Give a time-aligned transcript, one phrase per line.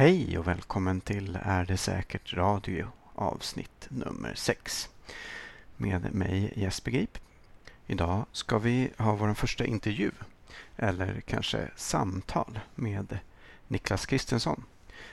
[0.00, 4.88] Hej och välkommen till Är det säkert radio avsnitt nummer 6
[5.76, 7.18] med mig Jesper Grip.
[7.86, 10.10] Idag ska vi ha vår första intervju
[10.76, 13.18] eller kanske samtal med
[13.68, 14.64] Niklas Kristensson.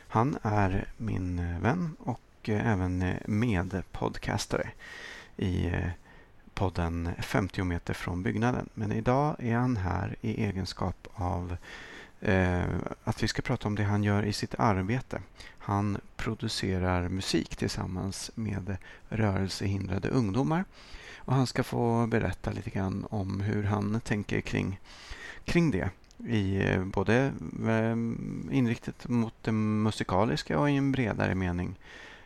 [0.08, 4.70] Han är min vän och även medpodcastare
[5.38, 5.72] i
[6.54, 8.70] podden 50 meter från byggnaden.
[8.74, 11.58] Men idag är han här i egenskap av
[12.22, 12.66] Eh,
[13.04, 15.22] att vi ska prata om det han gör i sitt arbete.
[15.58, 18.78] Han producerar musik tillsammans med
[19.10, 20.66] rörelsehindrade ungdomar.
[21.18, 24.80] Och han ska få berätta lite grann om hur han tänker kring,
[25.46, 25.90] kring det
[26.26, 27.34] i eh, både
[27.68, 31.80] ehm, inriktat mot det musikaliska och i en bredare mening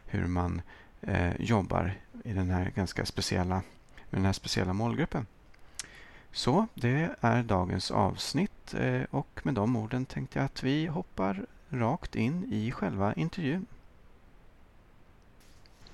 [0.06, 0.62] hur man
[1.02, 3.56] eh, jobbar i den här ganska speciella,
[4.10, 5.26] med den här speciella målgruppen.
[6.34, 11.46] Så det är dagens avsnitt eh, och med de orden tänkte jag att vi hoppar
[11.70, 13.66] rakt in i själva intervjun.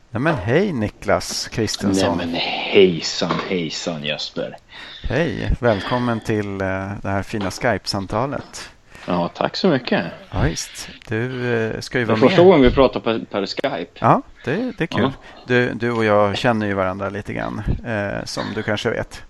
[0.09, 2.17] Nej men hej Niklas Kristensson.
[2.17, 4.57] Nej men hejsan hejsan Jesper.
[5.03, 8.69] Hej, välkommen till eh, det här fina Skype-samtalet.
[9.05, 10.05] Ja, tack så mycket.
[10.31, 10.89] Ja, visst.
[11.07, 12.29] Du eh, ska ju Det är vara med.
[12.29, 13.91] första gången vi pratar per, per Skype.
[13.99, 15.01] Ja, det, det är kul.
[15.01, 15.11] Ja.
[15.47, 19.23] Du, du och jag känner ju varandra lite grann, eh, som du kanske vet.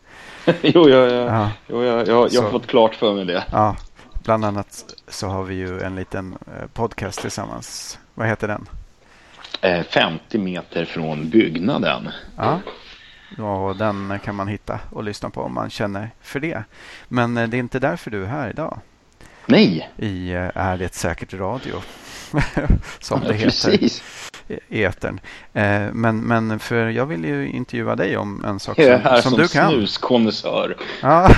[0.62, 1.52] jo, jag, jag, Ja.
[1.68, 3.44] jo, jag, jag, jag har fått klart för mig det.
[3.52, 3.76] Ja,
[4.24, 8.00] bland annat så har vi ju en liten eh, podcast tillsammans.
[8.14, 8.68] Vad heter den?
[9.62, 12.10] Eh, 50 meter från byggnaden.
[12.36, 12.60] Ja,
[13.38, 16.64] och den kan man hitta och lyssna på om man känner för det.
[17.08, 18.80] Men eh, det är inte därför du är här idag
[19.46, 21.76] Nej, i eh, Är det säkert radio?
[23.00, 23.80] Som det heter
[24.68, 25.20] i etern.
[25.54, 29.22] Eh, Men, men för jag vill ju intervjua dig om en sak Jag är här
[29.22, 29.72] som, som, som du kan.
[29.72, 30.78] snuskonnässör.
[31.02, 31.30] Ja,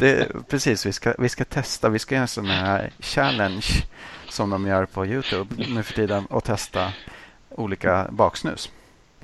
[0.00, 0.86] det, precis.
[0.86, 1.88] Vi ska, vi ska testa.
[1.88, 3.66] Vi ska göra en sån här challenge
[4.28, 6.92] som de gör på Youtube nu för tiden och testa
[7.50, 8.70] olika baksnus.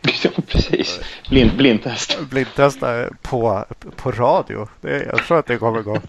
[0.23, 1.01] Ja, precis.
[1.29, 2.21] Blind, blindtest.
[2.21, 3.65] Blindtesta på,
[3.97, 4.69] på radio.
[4.81, 6.01] Det, jag tror att det kommer gå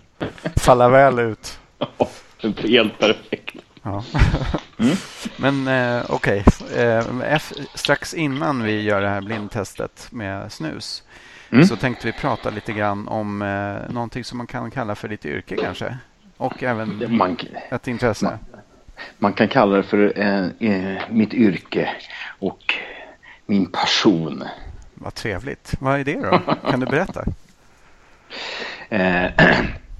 [0.55, 1.59] falla väl ut.
[2.57, 3.55] Helt perfekt.
[3.83, 4.03] Ja.
[4.79, 4.95] Mm.
[5.37, 6.43] Men eh, okej,
[6.75, 11.03] eh, eff- strax innan vi gör det här blindtestet med snus
[11.53, 11.65] Mm.
[11.65, 15.25] så tänkte vi prata lite grann om eh, någonting som man kan kalla för ditt
[15.25, 15.97] yrke kanske.
[16.37, 17.37] Och även Man,
[17.71, 18.37] ett intresse.
[19.17, 21.89] man kan kalla det för eh, eh, mitt yrke
[22.39, 22.73] och
[23.45, 24.43] min passion.
[24.93, 25.73] Vad trevligt.
[25.79, 26.39] Vad är det då?
[26.69, 27.23] Kan du berätta?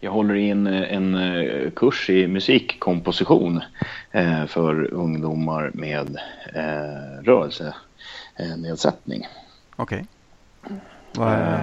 [0.00, 3.62] Eh, Jag håller i en, en eh, kurs i musikkomposition
[4.12, 6.16] eh, för ungdomar med
[6.54, 9.26] eh, rörelsenedsättning.
[9.76, 10.04] Okej.
[11.12, 11.58] Vad, är, Eh,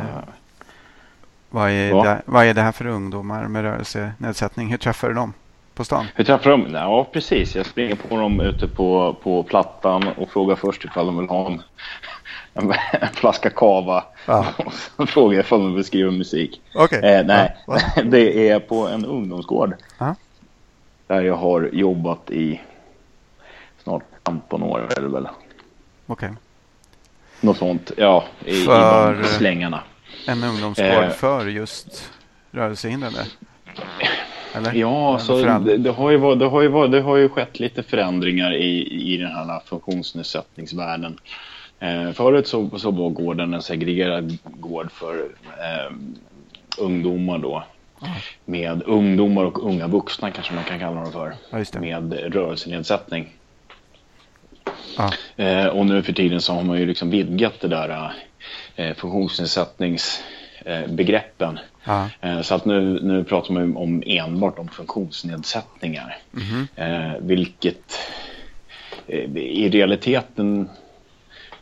[1.50, 2.04] vad, är va?
[2.04, 4.68] det, vad är det här för ungdomar med rörelsenedsättning?
[4.68, 5.34] Hur träffar du dem?
[5.74, 6.06] På stan?
[6.16, 6.68] Hur träffar de?
[6.74, 7.56] Ja, precis.
[7.56, 11.48] Jag springer på dem ute på, på plattan och frågar först ifall de vill ha
[11.52, 11.62] en,
[12.56, 12.72] en,
[13.02, 14.04] en flaska kava.
[14.26, 14.46] Ja.
[14.58, 16.62] Och så frågar jag de vill skriva musik.
[16.76, 17.00] Okej.
[17.04, 17.78] Eh, nej, va?
[18.06, 19.74] det är på en ungdomsgård.
[20.00, 20.16] Ja.
[21.08, 22.62] Där jag har jobbat i
[23.84, 25.28] snart 15 år är det väl.
[26.08, 26.30] Okej.
[27.42, 29.84] Något sånt, ja, i, För- i de slängarna.
[30.28, 31.10] En ungdomsgård Eh.
[31.10, 32.12] för just
[32.52, 33.26] rörelsehindrade?
[34.54, 34.74] Eller?
[34.74, 37.60] Ja, så det, det, har ju, varit- det, har ju, varit- det har ju skett
[37.60, 41.20] lite förändringar i, i den här funktionsnedsättningsvärlden.
[41.80, 45.16] Eh, förut så, så var gården en segregerad gård för
[45.60, 45.92] eh,
[46.78, 47.64] ungdomar då.
[48.46, 51.34] Med ungdomar och unga vuxna kanske man kan kalla dem för.
[51.50, 51.64] Ja.
[51.80, 53.30] Med rörelsenedsättning.
[54.98, 55.12] Ja.
[55.44, 58.14] Eh, och nu för tiden så har man ju liksom vidgat det där
[58.76, 61.60] eh, funktionsnedsättningsbegreppen.
[61.84, 62.10] Ja.
[62.22, 66.18] Eh, Så att nu, nu pratar man om enbart om funktionsnedsättningar.
[66.32, 66.68] Mhm.
[66.76, 68.00] Eh, vilket
[69.08, 70.70] eh, i realiteten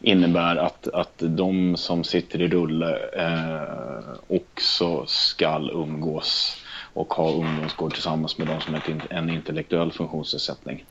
[0.04, 6.58] innebär att, att de som sitter i rulle eh, också skall umgås
[6.94, 10.86] och ha ungdomsgård tillsammans med de som har en intellektuell funktionsnedsättning.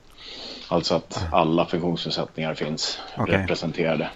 [0.68, 3.36] Alltså att alla funktionsnedsättningar finns Okej.
[3.36, 4.10] representerade.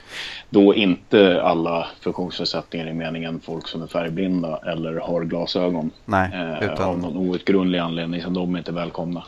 [0.50, 5.90] Då inte alla funktionsnedsättningar i meningen folk som är färgblinda eller har glasögon.
[6.04, 9.25] Nej, Eh, utan- Av någon outgrundlig anledning så de är inte välkomna.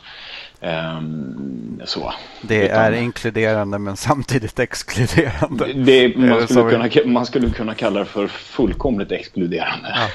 [0.61, 2.13] Ehm, så.
[2.41, 5.73] Det Utan- är inkluderande men samtidigt exkluderande.
[5.73, 9.95] det, Är man, skulle kunna, man skulle kunna kalla det för fullkomligt exkluderande.
[9.95, 10.07] Ja.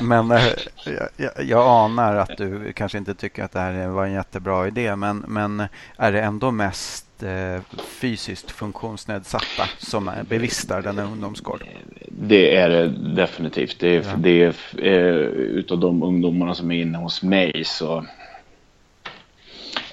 [0.00, 0.42] Men eh,
[0.84, 4.66] jag, jag, jag anar att du kanske inte tycker att det här var en jättebra
[4.68, 4.96] idé.
[4.96, 5.62] Men, men
[5.96, 7.62] är det ändå mest eh,
[8.00, 11.64] fysiskt funktionsnedsatta som är bevistar denna ungdomsgård?
[12.08, 13.76] Det är det definitivt.
[13.80, 14.16] Det är, Ja.
[14.16, 15.16] det är eh,
[15.58, 18.06] utav de ungdomarna som är inne hos mig så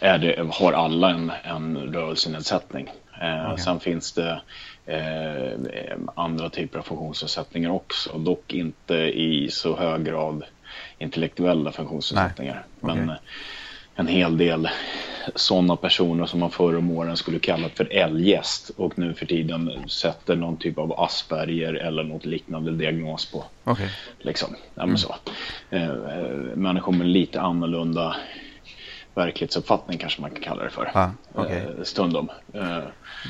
[0.05, 2.91] är det, har alla en, en rörelsenedsättning.
[3.21, 3.63] Eh, okay.
[3.63, 4.41] Sen finns det
[4.85, 10.43] eh, andra typer av funktionsnedsättningar också, dock inte i så hög grad
[10.97, 12.65] intellektuella funktionsnedsättningar.
[12.81, 12.95] Okay.
[12.95, 13.11] Men
[13.95, 14.69] en hel del
[15.35, 19.89] sådana personer som man förr om åren skulle kalla för eljest och nu för tiden
[19.89, 23.43] sätter någon typ av Asperger eller något liknande diagnos på.
[23.63, 23.87] Okay.
[24.19, 24.55] Liksom.
[24.75, 25.15] Ja, men så.
[25.69, 25.93] Eh,
[26.55, 28.15] människor med lite annorlunda
[29.15, 30.91] verklighetsuppfattning kanske man kan kalla det för.
[30.93, 31.57] Ah, okay.
[31.57, 32.29] eh, stundom.
[32.53, 32.77] Eh,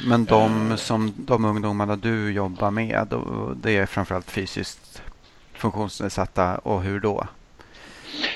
[0.07, 3.13] men de, eh, som, de ungdomarna du jobbar med,
[3.55, 5.01] det är framförallt fysiskt
[5.53, 7.27] funktionsnedsatta och hur då?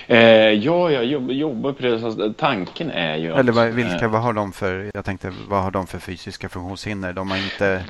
[0.07, 2.34] Ja, jag jobbar på det.
[2.34, 5.88] Tanken är ju Eller vad, vilka, vad har de för, jag tänkte, vad har de
[5.88, 7.13] för fysiska funktionshinder?
[7.13, 7.84] De har inte,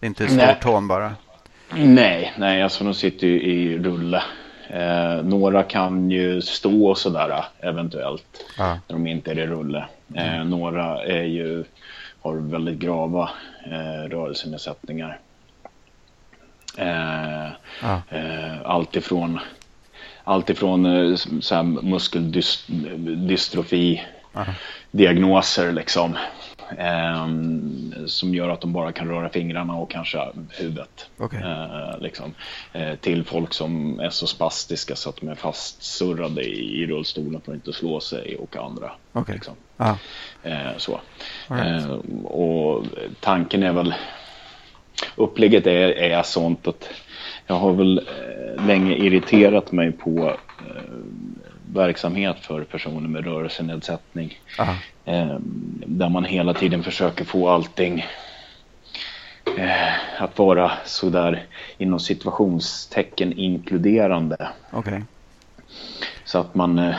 [0.00, 1.14] det är inte stortån bara?
[1.74, 4.22] Nej, nej, alltså de sitter ju i rulle.
[4.72, 8.68] Eh, några kan ju stå och sådär eventuellt ah.
[8.68, 9.86] när de inte är i rulle.
[10.14, 10.50] Eh, mm.
[10.50, 11.64] Några är ju,
[12.22, 13.30] har väldigt grava
[13.66, 15.18] eh, rörelsenedsättningar.
[16.78, 17.46] Eh,
[17.82, 18.00] ah.
[18.10, 19.40] eh, allt ifrån
[20.24, 24.02] allt ifrån eh, så här, muskeldystrofi
[24.90, 26.16] diagnoser liksom.
[26.78, 27.28] Eh,
[28.06, 31.10] som gör att de bara kan röra fingrarna och kanske huvudet.
[31.18, 31.40] Okay.
[31.40, 32.34] Eh, liksom.
[32.72, 37.40] eh, till folk som är så spastiska så att de är fastsurrade i, i rullstolen
[37.40, 38.90] för att inte slå sig och andra.
[39.12, 39.34] Okay.
[39.34, 39.54] Liksom.
[39.76, 39.94] Ah.
[40.76, 41.00] så.
[41.48, 41.84] Right.
[41.84, 41.90] Eh,
[42.24, 42.84] och
[43.20, 43.94] tanken är väl
[45.16, 46.88] upplägget är, är sånt att
[47.46, 50.82] jag har väl eh, länge irriterat mig på eh,
[51.74, 54.40] verksamhet för personer med rörelsenedsättning.
[55.04, 55.36] Eh,
[55.86, 58.06] där man hela tiden försöker få allting
[59.58, 61.46] eh, att vara sådär
[61.78, 64.48] inom situationstecken inkluderande.
[64.72, 65.00] Okay.
[66.24, 66.94] Så att man eh,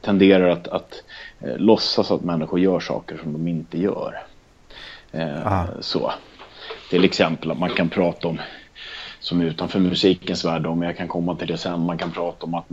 [0.00, 1.02] tenderar att, att
[1.40, 4.22] eh, låtsas att människor gör saker som de inte gör.
[5.12, 6.12] Eh, så.
[6.90, 8.40] Till exempel att man kan prata om
[9.22, 11.80] som är utanför musikens värld om jag kan komma till det sen.
[11.80, 12.64] Man kan prata om att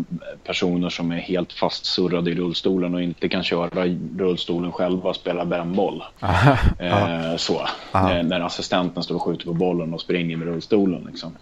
[0.43, 3.85] personer som är helt fastsurrade i rullstolen och inte kan köra
[4.17, 6.03] rullstolen själva spelar brännboll.
[6.79, 7.61] eh, så.
[7.93, 11.03] Eh, när assistenten står och skjuter på bollen och springer med rullstolen.
[11.07, 11.37] Liksom.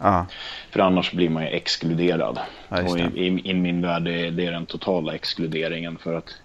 [0.72, 2.40] För annars blir man ju exkluderad.
[2.70, 5.98] och i, i, i, min värld är det den totala exkluderingen.
[5.98, 6.36] För att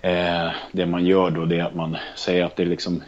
[0.00, 3.02] eh, det man gör då det är att man säger att det är liksom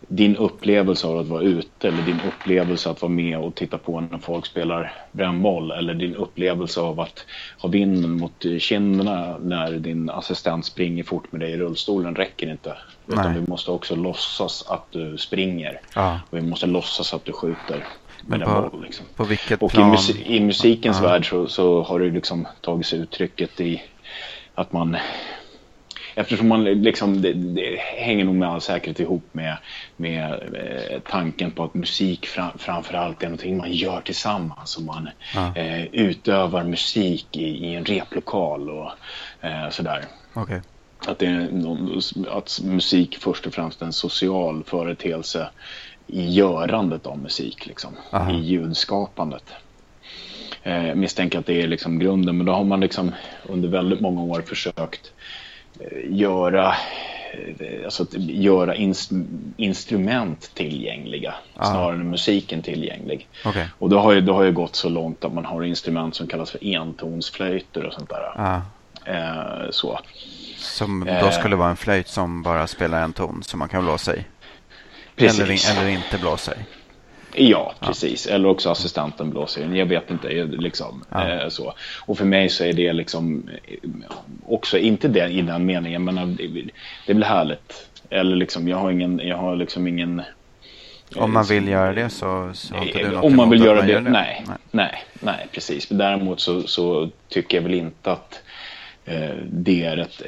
[0.00, 4.00] din upplevelse av att vara ute eller din upplevelse att vara med och titta på
[4.00, 7.26] när folk spelar brännboll eller din upplevelse av att
[7.58, 12.68] ha vinden mot kinderna när din assistent springer fort med dig i rullstolen räcker inte.
[13.06, 13.18] Nej.
[13.18, 15.80] Utan vi måste också låtsas att du springer.
[15.94, 16.20] Ja.
[16.30, 17.84] Och vi måste låtsas att du skjuter.
[18.26, 19.06] Med på, boll, liksom.
[19.16, 19.96] på vilket och plan?
[20.16, 21.08] i, i musikens ja.
[21.08, 23.82] värld så, så har det liksom tagit sig uttrycket i
[24.54, 24.96] att man
[26.18, 29.56] eftersom man liksom, det, det, hänger nog med all säkerhet ihop med,
[29.96, 35.08] med eh, tanken på att musik fram, framförallt är någonting man gör tillsammans och man
[35.34, 35.56] ja.
[35.56, 38.90] eh, utövar musik i, i, en replokal och
[39.40, 40.04] eh, sådär.
[40.34, 40.60] Okay.
[41.06, 45.48] Att, det någon, att musik först och främst är en social företeelse
[46.06, 47.96] i görandet av musik, liksom,
[48.30, 49.52] i ljudskapandet.
[50.62, 53.12] Eh, misstänker att det är liksom grunden, men då har man liksom
[53.44, 55.12] under väldigt många år försökt
[56.08, 56.74] göra,
[57.84, 59.10] alltså göra inst
[59.56, 61.64] instrument tillgängliga ah.
[61.64, 63.28] snarare än musiken tillgänglig.
[63.44, 63.66] Okay.
[63.78, 66.26] Och då har, ju, då har ju gått så långt att man har instrument som
[66.26, 68.32] kallas för entonsflöjter och sånt där.
[68.36, 68.60] Ah.
[69.04, 70.00] Eh, så.
[70.56, 71.58] Som då skulle eh.
[71.58, 74.24] vara en flöjt som bara spelar en ton som man kan blåsa i?
[75.16, 75.70] Precis.
[75.70, 76.58] Eller, eller inte blåsa i?
[77.36, 78.26] Ja, precis.
[78.26, 78.34] Ja.
[78.34, 79.76] Eller också assistenten blåser in.
[79.76, 80.28] Jag vet inte.
[80.44, 81.28] Liksom, ja.
[81.28, 81.74] eh, så.
[82.06, 83.90] Och för mig så är det liksom eh,
[84.46, 87.88] också, inte det i den meningen, men eh, det är väl härligt.
[88.10, 90.18] Eller liksom, jag har ingen, jag har liksom ingen...
[90.18, 93.64] Eh, Om man vill göra det så, så har inte du något Om man vill
[93.64, 95.88] göra man det, det, Nej, nej, nej, precis.
[95.88, 98.42] Däremot så, så tycker jag väl inte att
[99.50, 100.22] det är ett,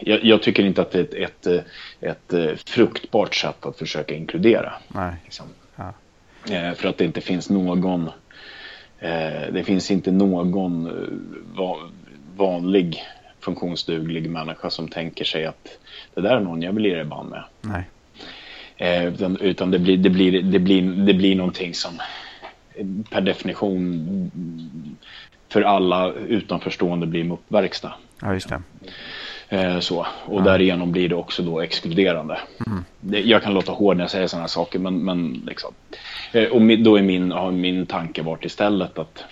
[0.00, 1.46] jag, jag, tycker inte att det är ett,
[2.00, 4.72] ett, ett, fruktbart sätt att försöka inkludera.
[4.88, 5.14] Nej.
[5.24, 5.46] Liksom.
[6.48, 8.10] Eh, för att det inte finns någon
[8.98, 11.76] eh, det finns inte någon eh,
[12.36, 13.02] vanlig
[13.40, 15.78] funktionsduglig människa som tänker sig att
[16.14, 17.44] det där är någon jag vill lira i band med.
[17.60, 17.84] Nej.
[19.06, 22.00] Utan, utan det, blir, det, blir, det, blir, det blir någonting som
[23.10, 24.30] per definition
[25.48, 27.92] för alla utanförstående blir en uppverkstad.
[28.22, 28.62] Ja, just det.
[29.52, 30.06] Eh, så.
[30.26, 30.44] Och ja.
[30.44, 32.38] därigenom blir det också då exkluderande.
[32.66, 32.84] Mm.
[33.28, 35.74] Jag kan låta hård när jag säger sådana här saker men, men liksom.
[36.32, 39.24] Eh, och då är min, har min tanke varit istället att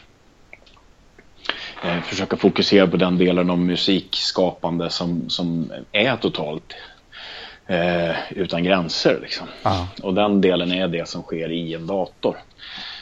[1.85, 6.75] eh, försöka fokusera på den delen av musikskapande som, som är totalt
[7.67, 9.19] eh, utan gränser.
[9.23, 9.47] Liksom.
[10.03, 12.37] Och den delen är det som sker i en dator.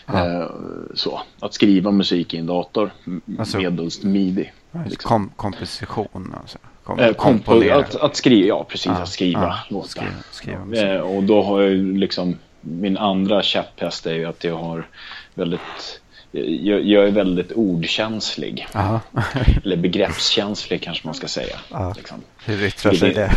[0.09, 0.51] Eh,
[0.95, 2.91] så, att skriva musik i en dator
[3.39, 4.53] alltså, medelst midi.
[4.85, 5.09] Liksom.
[5.09, 6.59] Kom, komposition alltså.
[6.87, 9.89] Kom, eh, kompo att, att, skriva, ja precis, att skriva låtar.
[10.31, 14.57] Skriva, skriva eh, och då har jag liksom, min andra käpphäst är ju att jag
[14.57, 14.87] har
[15.35, 16.01] väldigt
[16.31, 18.67] jag, jag är väldigt ordkänslig.
[19.65, 21.57] Eller begreppskänslig kanske man ska säga.
[21.97, 22.23] Liksom.
[22.45, 23.33] Hur yttrar sig det?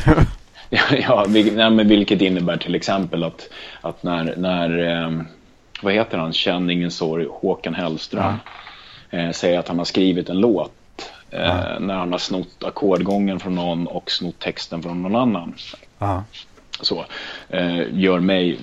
[1.08, 3.50] ja, nej, men vilket innebär till exempel att,
[3.82, 5.22] att när, när eh,
[5.82, 8.34] vad heter han, känn ingen sorg, Håkan Hellström,
[9.10, 9.20] ja.
[9.20, 10.72] eh, säger att han har skrivit en låt
[11.30, 11.80] ja.
[11.80, 15.56] när han har snott ackordgången från någon och snott texten från någon annan.
[15.98, 16.24] Ja.
[16.82, 17.06] Så,
[17.50, 18.60] eh, gör mig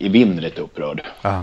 [0.00, 1.02] evinnerligt upprörd.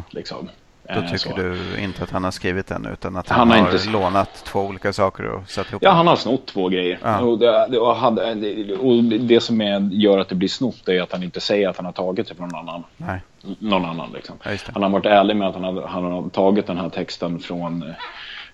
[0.09, 0.49] Liksom.
[0.87, 1.35] Då eh, tycker så.
[1.35, 3.89] du inte att han har skrivit den utan att han, han har, inte...
[3.89, 6.99] lånat två olika saker och satt ihop Ja, han har snott två grejer.
[7.03, 7.21] Ja.
[7.21, 8.33] Och, det, och, hade,
[8.75, 11.77] och det som är, gör att det blir snott är att han inte säger att
[11.77, 12.83] han har tagit det från någon annan.
[12.97, 13.21] Nej.
[13.59, 14.35] Någon annan liksom.
[14.43, 17.39] Ja, han har varit ärlig med att han har, han har tagit den här texten
[17.39, 17.93] från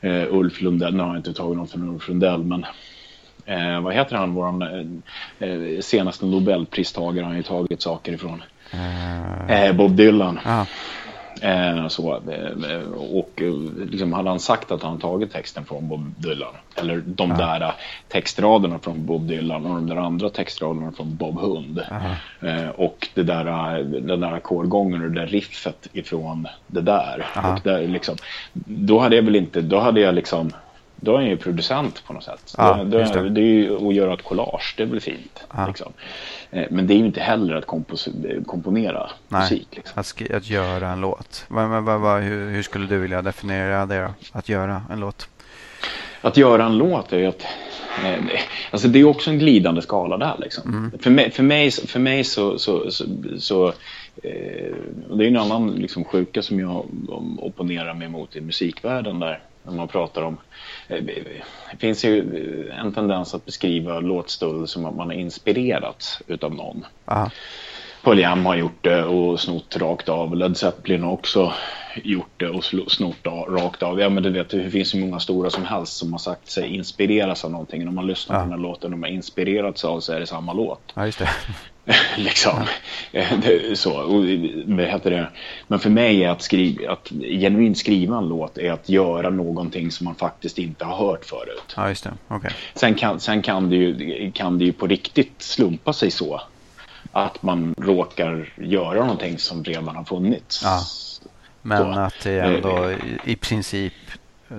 [0.01, 0.95] eh, Ulf Lundell.
[0.95, 2.65] Nu har han inte tagit något från Ulf Lundell men
[3.45, 8.43] eh, vad heter han, vår eh, eh, senaste Nobelpristagare har han ju tagit saker ifrån.
[8.73, 9.73] Uh...
[9.73, 10.39] Bob Dylan.
[10.45, 10.63] Uh.
[11.41, 13.53] Eh, så, eh, och eh,
[13.89, 17.37] liksom, hade han sagt att han tagit texten från Bob Dylan eller de ja.
[17.37, 17.73] där
[18.07, 21.81] textraderna från Bob Dylan och de där andra textraderna från Bob Hund
[22.41, 23.43] eh, och det där,
[23.83, 27.25] den där ackordgången och det där riffet ifrån det där.
[27.35, 28.15] Och där liksom,
[28.65, 30.51] då hade jag väl inte, då hade jag liksom
[31.01, 32.55] då är jag ju producent på något sätt.
[32.57, 33.29] Ja, det, det.
[33.29, 35.43] det, är ju att göra ett collage, det väl fint.
[35.53, 35.67] Ja.
[35.67, 35.93] Liksom.
[36.51, 37.65] Eh, men det är ju inte heller att
[38.45, 39.67] komponera Nej, musik.
[39.71, 39.99] Liksom.
[39.99, 41.45] Att, att göra en låt.
[41.47, 44.13] Va, va, va, hur, hur, skulle du vilja definiera det då?
[44.31, 45.29] Att göra en låt?
[46.21, 47.45] Att göra en låt är ju att...
[48.05, 48.39] Eh,
[48.71, 50.35] alltså det är också en glidande skala där.
[50.39, 50.69] Liksom.
[50.69, 50.99] Mm.
[50.99, 52.59] För, mig, för, mig, för mig så...
[52.59, 53.05] så, så,
[53.39, 53.67] så
[54.23, 54.75] eh,
[55.13, 56.85] det är en annan liksom, sjuka som jag
[57.37, 59.39] opponerar mig mot i musikvärlden där
[59.69, 60.37] när man pratar om...
[60.87, 61.03] Eh,
[61.71, 66.85] det finns ju en tendens att beskriva låtstöld som att man har inspirerats utav någon.
[67.05, 67.29] Aha.
[68.03, 70.35] Paul Jam har gjort det och snott rakt av.
[70.35, 71.53] Led Zeppelin har också
[72.03, 73.99] gjort det och snott rakt av.
[73.99, 76.75] Ja, men du vet, det finns ju många stora som helst som har sagt sig
[76.75, 77.87] inspireras av någonting.
[77.87, 78.39] Om man lyssnar ja.
[78.39, 80.81] på den här låten och de har inspirerats av så är det samma låt.
[80.93, 81.29] Ja, just det.
[82.17, 82.63] liksom.
[83.73, 84.25] så, och,
[84.79, 85.29] heter det?
[85.67, 89.91] Men för mig är att, skriva, att genuint skriva en låt är att göra någonting
[89.91, 91.73] som man faktiskt inte har hört förut.
[91.75, 92.13] Ja, just det.
[92.35, 92.51] Okay.
[92.75, 96.41] Sen, kan, sen kan, det ju, kan det ju på riktigt slumpa sig så
[97.11, 100.61] att man råkar göra någonting som redan har funnits.
[100.63, 100.81] Ja.
[101.61, 101.99] Men så.
[101.99, 103.93] att det är ändå i, i princip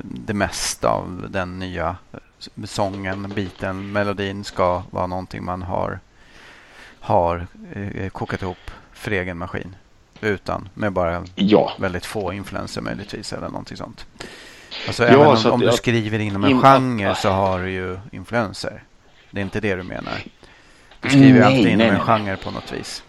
[0.03, 1.97] det mesta av den nya
[2.65, 6.01] sången, biten, melodin ska vara någonting man har
[7.01, 9.77] har eh, kokat ihop för egen maskin.
[10.21, 11.73] Utan med bara ja.
[11.79, 14.07] väldigt få influenser möjligtvis eller någonting sånt.
[14.87, 17.99] Alltså ja, även om, om du skriver inom en in, genre så har du ju
[18.13, 18.83] influenser.
[19.31, 20.23] Det är inte det du menar.
[21.01, 23.03] Du skriver nej, alltid inom nej, en genre på något vis.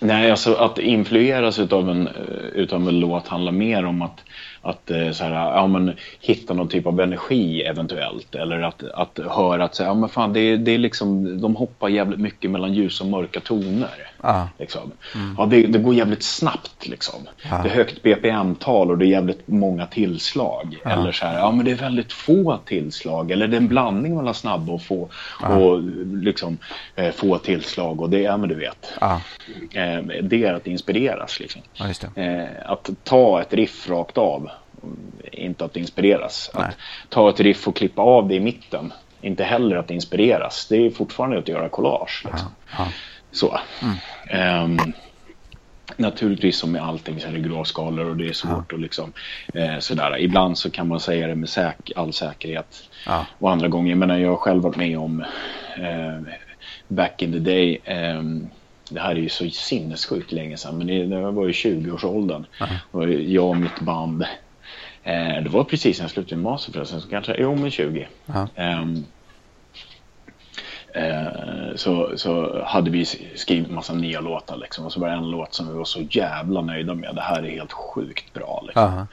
[0.00, 2.08] Nej, alltså att influeras utav en,
[2.54, 4.20] utav en låt handlar mer om att
[4.62, 8.34] att eh, så här, ja, men, hitta någon typ av energi eventuellt.
[8.34, 11.56] Eller att, att höra att så här, ja, men fan, det, det är liksom, de
[11.56, 14.08] hoppar jävligt mycket mellan ljus och mörka toner.
[14.20, 14.46] Ah.
[14.58, 14.92] Liksom.
[15.14, 15.34] Mm.
[15.38, 16.86] Ja, det, det, går jävligt snabbt.
[16.88, 17.28] Liksom.
[17.50, 17.62] Ah.
[17.62, 20.76] Det är högt BPM-tal och det är jävligt många tillslag.
[20.84, 20.90] Ah.
[20.90, 23.30] Eller så här, ja men det är väldigt få tillslag.
[23.30, 25.08] Eller det är en blandning mellan snabba och få,
[25.42, 26.58] och, liksom,
[26.96, 28.00] eh, få tillslag.
[28.00, 28.92] Och det, ja men du vet.
[29.72, 31.40] Eh, det är att inspireras.
[31.40, 31.62] Liksom.
[32.14, 34.50] Eh, att ta ett riff rakt av
[35.32, 36.50] inte att inspireras.
[36.54, 36.64] Nej.
[36.64, 36.76] Att
[37.08, 40.66] ta ett riff och klippa av det i mitten, inte heller att inspireras.
[40.68, 42.24] Det är fortfarande att göra collage.
[42.24, 42.48] Liksom.
[43.30, 43.58] Så.
[44.32, 44.78] Mm.
[44.78, 44.92] Um,
[45.96, 48.74] naturligtvis som med allting så är det gråskalor och det är svårt ja.
[48.76, 49.12] att liksom
[49.54, 50.18] eh, sådär.
[50.18, 52.90] Ibland så kan man säga det med säk all säkerhet.
[53.06, 53.26] Ja.
[53.38, 55.20] Och andra gånger, jag menar jag har själv varit med om
[55.76, 56.34] eh,
[56.88, 58.22] back in the day eh,
[58.90, 62.46] det här är ju så sinnessjukt länge sedan, men det, det var i 20-årsåldern.
[62.90, 64.24] Och jag och mitt band
[65.08, 68.08] Eh, det var precis när jag slutade gymnasiet förresten, så kanske, jo men 20.
[68.56, 69.04] Um,
[70.94, 75.30] eh, så, så hade vi skrivit massa nya låtar liksom, och så var det en
[75.30, 77.14] låt som vi var så jävla nöjda med.
[77.14, 78.64] Det här är helt sjukt bra.
[78.66, 79.06] Liksom.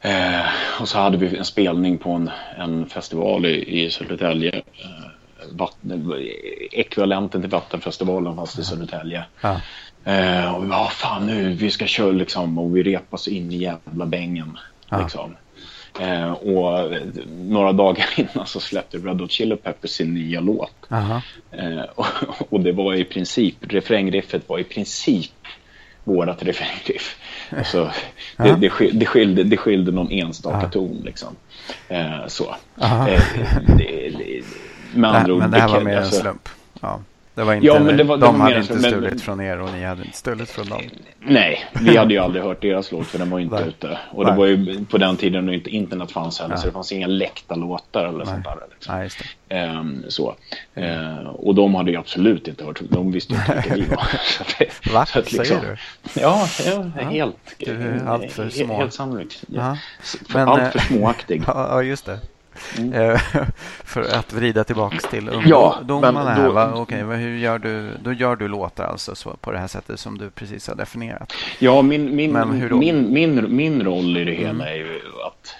[0.00, 0.46] Eh,
[0.80, 4.56] och så hade vi en spelning på en, en festival i, i Södertälje.
[4.56, 5.16] Eh,
[5.52, 6.14] vatten,
[6.72, 9.24] ekvivalenten till Vattenfestivalen fast i Södertälje.
[9.40, 9.60] Ja.
[10.06, 13.56] Eh, och vi bara, fan nu, vi ska köra liksom och vi repas in i
[13.56, 14.58] jävla bängen.
[14.88, 15.00] Ja.
[15.00, 15.36] Liksom.
[16.00, 16.90] Eh, och
[17.28, 20.90] några dagar innan så släppte Red Hot Chili Peppers sin nya låt.
[21.50, 22.06] Eh, och,
[22.48, 25.32] och, det var i princip, refrängriffet var i princip
[26.04, 27.16] vårat refrängriff.
[27.58, 27.90] Alltså,
[28.36, 30.68] det, det, det, skilde, det skilde någon enstaka Aha.
[30.68, 31.36] ton liksom.
[31.88, 32.56] Eh, så.
[32.80, 33.22] Eh,
[33.76, 34.42] det,
[34.94, 35.38] med andra ord.
[35.38, 36.48] Men det här var mer alltså, en slump.
[36.80, 37.00] Ja.
[37.36, 39.72] Det var inte, ja, men det var, de hade inte stulit men, från er och
[39.72, 40.82] ni hade inte stulit från dem.
[41.18, 43.98] Nej, vi hade ju aldrig hört deras låt för den var inte ute.
[44.10, 44.32] Och Nej.
[44.32, 46.58] det var ju på den tiden när inte internet fanns heller, ja.
[46.58, 48.26] så det fanns inga läckta låtar eller Nej.
[48.26, 48.56] sånt där.
[48.70, 48.94] Liksom.
[49.48, 49.78] Nej.
[49.78, 50.34] Um, så.
[50.78, 54.08] Uh, och de hade ju absolut inte hört, de visste ju inte vilka vi var.
[54.92, 55.00] Va?
[55.00, 55.78] Att, liksom, Säger
[56.14, 56.20] du?
[56.20, 56.48] Ja,
[57.10, 57.54] helt.
[57.58, 58.76] Du allt för små.
[58.76, 59.44] Helt sannolikt.
[59.46, 59.78] Ja.
[60.34, 61.42] Men, allt för eh, småaktig.
[61.46, 62.18] Ja, just det.
[62.78, 62.92] Mm.
[62.92, 63.20] Eh,
[63.84, 66.36] för att vrida tillbaks till ungdomarna.
[66.38, 69.66] Ja, här, Okej, hur gör du, då gör du låtar alltså så, på det här
[69.66, 71.32] sättet som du precis har definierat?
[71.58, 74.66] Ja, min, min, min, min, min roll i det hela mm.
[74.66, 75.54] är ju att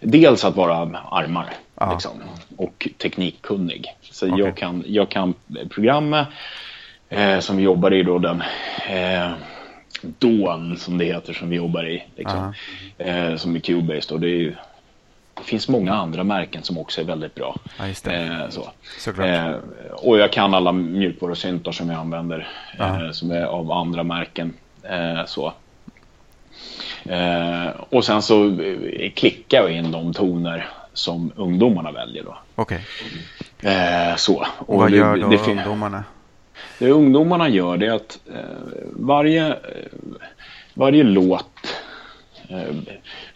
[0.00, 1.54] dels att vara armar
[1.92, 2.12] liksom,
[2.56, 3.86] och teknikkunnig.
[4.02, 4.38] Så okay.
[4.38, 5.34] jag, kan, jag kan
[5.70, 6.28] programmet
[7.08, 8.42] eh, som vi jobbar i då den
[8.88, 9.32] eh,
[10.00, 12.02] DAWN som det heter som vi jobbar i.
[12.16, 12.54] Liksom,
[12.98, 14.18] eh, som är Cubase.
[14.18, 14.54] Det är ju
[15.34, 17.56] det finns många andra märken som också är väldigt bra.
[17.78, 18.70] Ja, eh, så.
[19.22, 19.54] Eh,
[19.92, 22.48] och jag kan alla mjukvarusyntar som jag använder
[22.78, 24.54] eh, som är av andra märken.
[24.82, 25.52] Eh, så.
[27.04, 32.24] Eh, och sen så eh, klickar jag in de toner som ungdomarna väljer.
[32.24, 32.38] Då.
[32.56, 32.78] Okay.
[34.16, 34.46] så.
[34.58, 36.04] Och, och vad det, gör då det, ungdomarna?
[36.78, 38.18] Det ungdomarna gör det är att
[38.92, 39.56] varje,
[40.74, 41.46] varje låt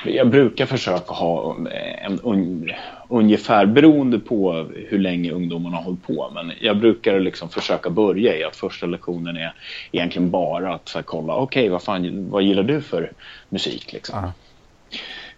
[0.04, 1.56] jag brukar försöka ha
[2.02, 2.72] en un,
[3.08, 4.52] ungefär beroende på
[4.88, 6.30] hur länge ungdomarna har hållit på.
[6.34, 9.54] Men jag brukar liksom försöka börja i att första lektionen är
[9.92, 13.12] egentligen bara att här, kolla, okej, okay, vad fan, vad gillar du för
[13.48, 14.32] musik liksom?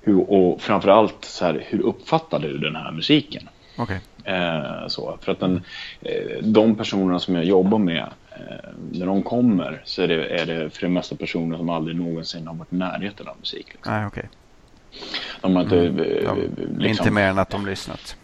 [0.00, 3.48] Hur, och framförallt så här, hur uppfattar du den här musiken?
[3.78, 3.98] Okay.
[4.24, 5.62] Eh, så, för att den,
[6.00, 8.29] eh, de personerna som jag jobbar med Eh,
[8.92, 12.46] när de kommer så är det, är det för det mesta personer som aldrig någonsin
[12.46, 13.66] har varit i närheten av musik.
[13.72, 13.92] Liksom.
[13.92, 14.24] Nej, okay.
[15.40, 15.78] De har inte...
[15.78, 15.96] Mm.
[15.96, 16.36] De, eh,
[16.78, 18.16] liksom, inte mer än att de lyssnat.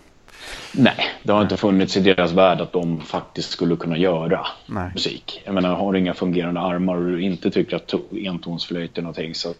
[0.73, 1.45] Nej, det har Nej.
[1.45, 4.91] inte funnits i deras värld att de faktiskt skulle kunna göra Nej.
[4.95, 5.43] musik.
[5.45, 7.95] Jag menar, har du inga fungerande armar och du inte tycker att
[8.27, 9.55] entonsflöjt är någonting så,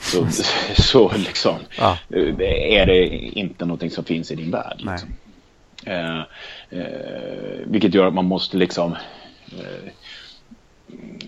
[0.00, 0.26] så,
[0.82, 1.98] så liksom ja.
[2.10, 2.40] Eh,
[2.80, 3.06] är det
[3.38, 4.76] inte någonting som finns i din värld.
[4.78, 5.08] Liksom.
[5.84, 6.18] Eh,
[6.70, 8.96] eh, vilket gör att man måste liksom
[9.52, 9.90] Eh,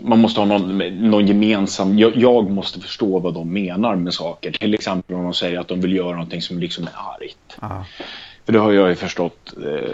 [0.01, 0.79] man måste ha någon,
[1.11, 1.99] någon gemensam...
[1.99, 4.53] Jag, jag, måste förstå vad de menar med saker.
[4.53, 7.59] Till exempel om de säger att de vill göra någonting som liksom är argt.
[7.61, 7.85] Aha.
[8.45, 9.55] För det har jag ju förstått.
[9.57, 9.91] Eh,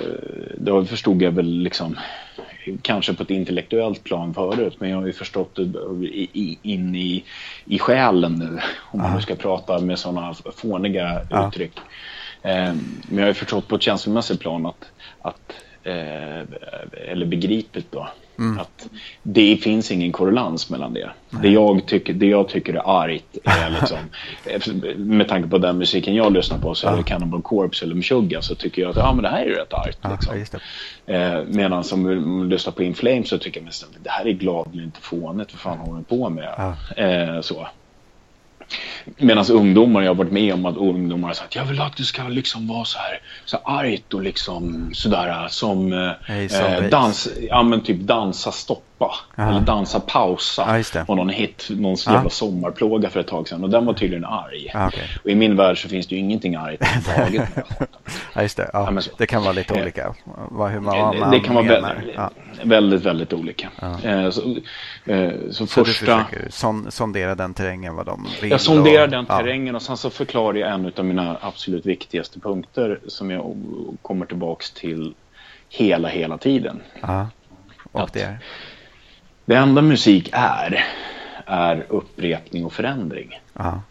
[0.57, 1.97] det förstod jag väl liksom
[2.83, 4.77] kanske på ett intellektuellt plan förut.
[4.79, 5.73] Men jag har ju förstått det
[6.63, 7.25] in i,
[7.65, 8.61] i själen nu.
[8.79, 11.49] Om man nu ska prata med sådana fåniga ja.
[11.49, 11.79] uttryck.
[12.43, 12.75] Eh,
[13.09, 14.91] men jag har ju förstått på ett känslomässigt plan att,
[15.23, 15.53] att
[17.07, 18.59] eller begripligt då Mm.
[18.59, 18.89] Att
[19.23, 21.11] det finns ingen korrelans mellan det.
[21.31, 23.99] Det jag, tycker, det jag tycker är argt är liksom,
[24.97, 28.41] med tanke på den musiken jag lyssnar på så är det Cannibal Corpse eller Meshuggah
[28.41, 29.99] så tycker jag att ja, men det här är rätt argt.
[30.35, 30.61] Liksom.
[31.07, 34.27] Ja, eh, medan som man lyssnar på In Flames så tycker jag att det här
[34.27, 35.53] är gladlynt fånigt.
[35.53, 36.55] Vad fan håller ni på med?
[36.57, 37.05] Ja.
[37.05, 37.67] Eh, så.
[39.17, 42.05] Medan ungdomar, jag har varit med om att ungdomar har sagt jag vill att det
[42.05, 47.29] ska liksom vara så här, så här argt och liksom sådär som hey, eh, dans,
[47.49, 49.51] ja men typ dansa stoppa Aha.
[49.51, 50.83] eller dansa pausa.
[50.95, 52.31] Ja, och någon hit, någon jävla ja.
[52.31, 54.71] sommarplåga för ett tag sedan och den var tydligen arg.
[54.75, 55.05] Ja, okay.
[55.25, 57.67] Och i min värld så finns det ju ingenting argt överhuvudtaget.
[58.35, 58.71] ja, just det.
[58.73, 60.15] Ja, ja det kan vara lite olika.
[60.51, 62.17] Vad, hur man, man det kan vara väldigt,
[62.63, 63.69] väldigt, väldigt olika.
[64.05, 64.57] Eh, så,
[65.05, 65.85] eh, så, så första...
[65.85, 68.53] du försöker sondera den terrängen vad de vill?
[68.63, 73.01] Jag sonderar den terrängen och sen så förklarar jag en av mina absolut viktigaste punkter
[73.07, 73.57] som jag
[74.03, 75.15] kommer tillbaks till
[75.69, 76.81] hela, hela tiden.
[77.01, 77.29] Ja.
[77.93, 78.39] Och det är?
[79.45, 80.85] Det enda musik är,
[81.47, 83.41] är upprepning och förändring.
[83.55, 83.83] Aha.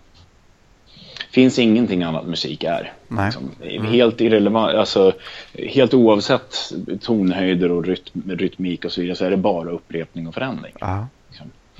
[1.32, 2.94] finns ingenting annat musik är.
[3.26, 3.86] Liksom, mm.
[3.86, 5.14] Helt irrelevant, alltså
[5.54, 6.56] helt oavsett
[7.02, 10.74] tonhöjder och rytm, rytmik och så vidare så är det bara upprepning och förändring.
[10.74, 11.06] Liksom.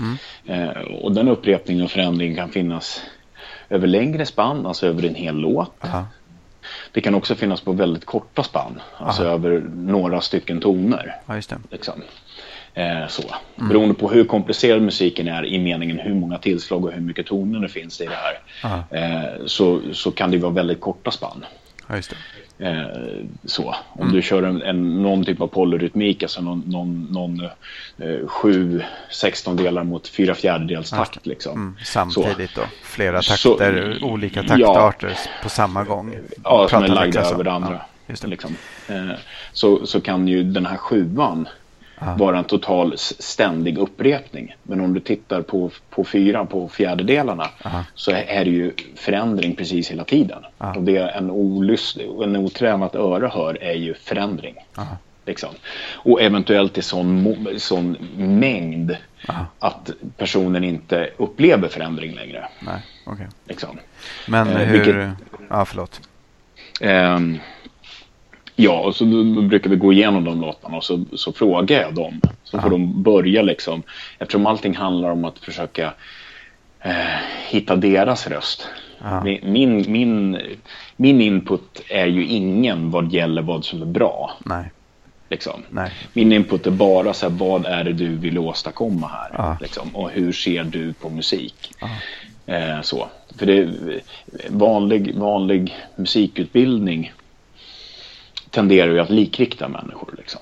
[0.02, 0.18] Mm.
[0.46, 3.02] Eh, och den upprepningen och förändringen kan finnas
[3.70, 5.76] över längre spann, alltså över en hel låt.
[5.82, 6.06] Aha.
[6.92, 9.32] Det kan också finnas på väldigt korta spann, alltså Aha.
[9.32, 11.16] över några stycken toner.
[11.26, 11.58] Ja, just det.
[11.72, 12.02] Liksom.
[12.74, 13.24] Eh, så.
[13.56, 13.70] Mm.
[13.70, 17.60] Beroende på hur komplicerad musiken är i meningen hur många tillslag och hur mycket toner
[17.60, 18.84] det finns i det här.
[18.92, 21.46] Eh, så, så kan det vara väldigt korta spann.
[21.88, 22.16] Ja, just
[22.62, 22.86] Eh,
[23.46, 23.76] så.
[23.94, 24.14] Om mm.
[24.14, 27.42] du kör en, en, någon typ av polyrytmik, alltså någon, någon, någon
[27.98, 31.26] eh, sju sextondelar mot fyra fjärdedels takt.
[31.26, 31.54] Liksom.
[31.54, 32.62] Mm, samtidigt så.
[32.62, 32.68] då?
[32.84, 36.16] Flera takter, så, olika taktarter ja, på samma gång?
[36.44, 37.82] Ja, som är lagda över det andra.
[38.08, 38.28] Ja, det.
[38.28, 38.56] Liksom.
[38.88, 39.12] Eh,
[39.54, 41.48] så, så kan ju den här sjuan
[42.02, 42.16] Aha.
[42.16, 44.56] vara en total ständig upprepning.
[44.64, 47.84] Men om du tittar på, på fyran, på fjärdedelarna, Aha.
[47.96, 50.46] så är det ju förändring precis hela tiden.
[50.58, 50.74] Aha.
[50.76, 54.56] Och det en, olust, en otränat öra hör är ju förändring.
[55.26, 55.50] Liksom.
[55.94, 58.98] Och eventuellt i sån, sån mängd
[59.60, 62.48] att personen inte upplever förändring längre.
[62.60, 63.28] Nej, okay.
[63.46, 63.80] liksom.
[64.28, 64.74] Men eh, hur...
[64.74, 65.10] Vilket,
[65.50, 66.02] ja, förlåt.
[66.82, 67.40] Um,
[68.56, 69.06] Ja, och så
[69.50, 72.22] brukar vi gå igenom de låtarna och så, så frågar jag dem.
[72.44, 72.62] Så ja.
[72.62, 73.84] får de börja liksom,
[74.20, 75.94] eftersom allting handlar om att försöka
[76.80, 76.94] eh,
[77.48, 78.68] hitta deras röst.
[79.04, 79.24] Ja.
[79.24, 80.38] Min, min,
[80.96, 84.32] min input är ju ingen vad gäller vad som är bra.
[84.46, 84.72] Nej.
[85.30, 85.64] Liksom.
[85.70, 85.92] Nej.
[86.14, 89.30] Min input är bara så här, vad är det du vill åstadkomma här?
[89.34, 89.58] Ja.
[89.62, 91.72] Liksom, och hur ser du på musik?
[92.46, 93.08] Eh, så.
[93.38, 93.70] För det
[94.50, 97.12] vanlig, vanlig musikutbildning
[98.52, 100.14] tenderar ju att likrikta människor.
[100.18, 100.42] Liksom.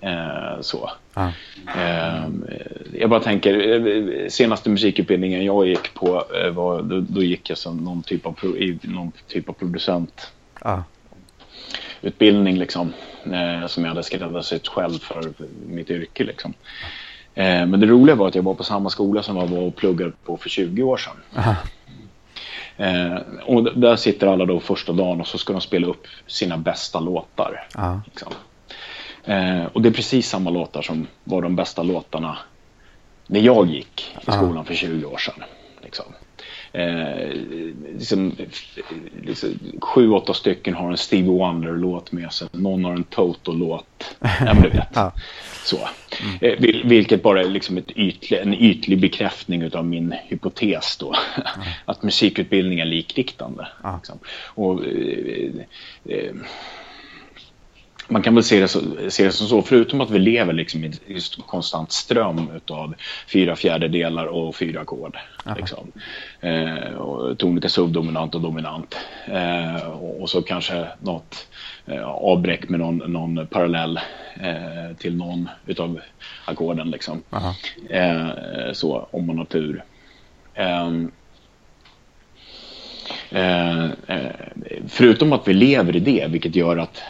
[0.00, 0.90] Eh, så.
[1.14, 1.28] Ah.
[1.76, 2.24] Eh,
[2.92, 7.58] jag bara tänker, eh, senaste musikutbildningen jag gick på, eh, var, då, då, gick jag
[7.58, 10.32] som någon typ av, i någon typ av producent.
[10.60, 10.82] Ah.
[12.02, 12.92] Utbildning liksom,
[13.24, 15.32] eh, som jag hade skräddarsytt själv för
[15.66, 16.24] mitt yrke.
[16.24, 16.54] Liksom.
[17.34, 19.76] Eh, men det roliga var att jag var på samma skola som jag var och
[19.76, 21.16] pluggade på för 20 år sedan.
[21.34, 21.54] Ah.
[22.76, 26.58] Eh, och där sitter alla då första dagen och så ska de spela upp sina
[26.58, 27.66] bästa låtar.
[27.74, 28.00] Ja.
[28.04, 28.32] Liksom.
[29.24, 32.38] Eh, och det är precis samma låtar som var de bästa låtarna
[33.26, 34.64] när jag gick i skolan ja.
[34.64, 35.44] för 20 år sedan.
[35.82, 36.06] Liksom.
[36.76, 37.30] Eh,
[37.98, 38.32] liksom,
[39.22, 42.48] liksom, sju, åtta stycken har en Stevie Wonder-låt med sig.
[42.52, 44.16] Någon har en Toto-låt.
[44.20, 44.88] Ja, men du vet.
[44.94, 45.12] ja.
[45.64, 45.78] Så.
[46.40, 46.64] Mm.
[46.64, 51.14] Eh, vilket bara är liksom ytlig, en ytlig bekräftning av min hypotes då.
[51.36, 51.68] Mm.
[51.84, 53.68] Att musikutbildning är likriktande.
[53.96, 54.18] Liksom.
[54.54, 55.50] Och, eh,
[56.04, 56.34] eh,
[58.08, 60.84] man kan väl se det, så, se det som så, förutom att vi lever liksom
[60.84, 62.94] i en konstant ström av
[63.32, 65.16] fyra fjärdedelar och fyra ackord.
[65.56, 65.92] Liksom.
[66.40, 68.96] Eh, och tonika subdominant och dominant.
[69.26, 71.48] Eh, och, och, så kanske något
[71.86, 74.00] eh, avbräck med någon, någon parallell
[74.40, 76.00] eh, till någon utav
[76.44, 76.90] ackorden.
[76.90, 77.22] Liksom.
[77.90, 78.28] Eh,
[78.72, 79.84] så, om man har tur.
[80.54, 81.10] Ehm,
[83.30, 83.86] eh,
[84.88, 87.02] förutom att vi lever i det, vilket gör att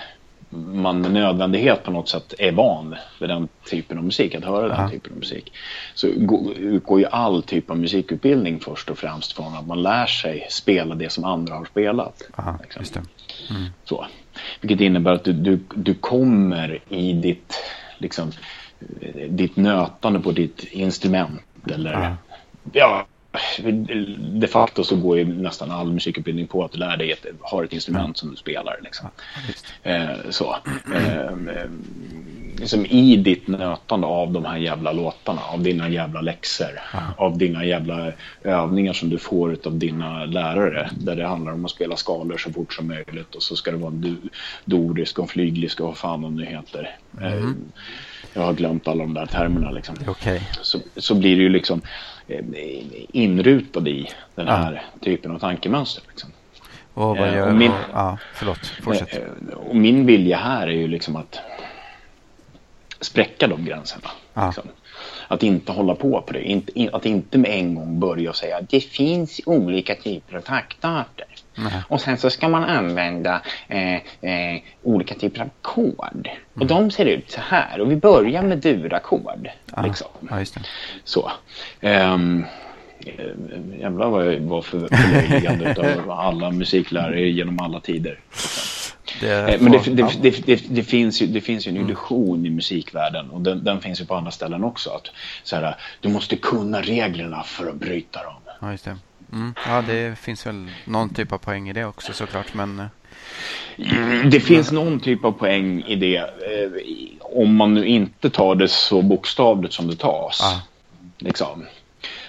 [0.50, 4.68] man med nödvändighet på något sätt är van vid den typen av musik, att höra
[4.68, 5.52] den typen av musik.
[5.94, 10.46] Så utgår ju all typ av musikutbildning först och främst från att man lär sig
[10.50, 12.22] spela det som andra har spelat.
[12.36, 13.02] Aha, liksom.
[13.50, 13.66] mm.
[13.84, 14.06] Så.
[14.60, 17.54] Vilket innebär att du, du, du kommer i ditt,
[17.98, 18.32] liksom,
[19.28, 21.40] ditt nötande på ditt instrument.
[21.70, 22.16] Eller,
[22.72, 23.06] ja,
[24.40, 27.64] de facto så går ju nästan all musikutbildning på att du lär dig att ha
[27.64, 28.80] ett instrument som du spelar.
[28.82, 29.08] Liksom.
[29.82, 30.56] Eh, så.
[30.94, 31.30] Eh,
[32.60, 36.80] liksom I ditt nötande av de här jävla låtarna, av dina jävla läxor,
[37.16, 41.70] av dina jävla övningar som du får av dina lärare, där det handlar om att
[41.70, 44.16] spela skalor så fort som möjligt och så ska det vara du,
[44.64, 46.96] dorisk och flyglisk och vad fan de nu heter.
[47.20, 47.56] Mm.
[48.34, 49.70] jag har glömt alla de där termerna.
[49.70, 49.96] Liksom.
[50.08, 50.40] Okay.
[50.62, 52.15] Så, så blir det ju liksom Eh,
[53.12, 55.00] inrutad i den här ja.
[55.04, 56.02] typen av tankemönster.
[56.08, 56.30] Liksom.
[56.94, 57.48] Och vad eh, gör...
[57.48, 59.14] Och min, ja, förlåt, fortsätt.
[59.14, 61.38] Eh, och min vilja här är ju liksom att
[63.00, 64.10] spräcka de gränserna.
[64.34, 64.46] Ja.
[64.46, 64.68] Liksom.
[65.28, 66.62] Att inte hålla på på det.
[66.92, 71.26] att inte med en gång börja säga att det finns olika typer av taktarter.
[71.54, 71.82] Nej.
[71.88, 76.28] Och sen så ska man använda eh, eh, olika typer av kod.
[76.28, 76.36] Mm.
[76.54, 77.80] Och de ser ut så här.
[77.80, 79.48] Och vi börjar med durackord.
[79.72, 79.82] Ah.
[79.82, 80.08] Liksom.
[80.30, 80.44] Ja.
[81.04, 81.30] Så.
[81.80, 82.44] Um,
[83.80, 88.20] jävlar vad jag var för förlöjligande av alla musiklärare genom alla tider.
[89.20, 91.88] Det eh, Men det, det, det, det, finns ju, det finns ju en mm.
[91.88, 92.46] illusion mm.
[92.46, 94.90] i musikvärlden och den, den, finns ju på andra ställen också.
[94.90, 95.10] Att,
[95.42, 98.34] så här, du måste kunna reglerna för att bryta dem.
[98.60, 98.96] Ja, just det.
[99.32, 99.54] Mm.
[99.66, 102.54] Ja, det finns väl någon typ av poäng i det också såklart.
[102.54, 102.82] Men...
[103.78, 106.16] Mm, det finns någon typ av poäng i det.
[106.16, 106.24] Eh,
[107.20, 110.40] om man nu inte tar det så bokstavligt som det tas.
[110.42, 110.60] Ah.
[111.18, 111.66] Liksom.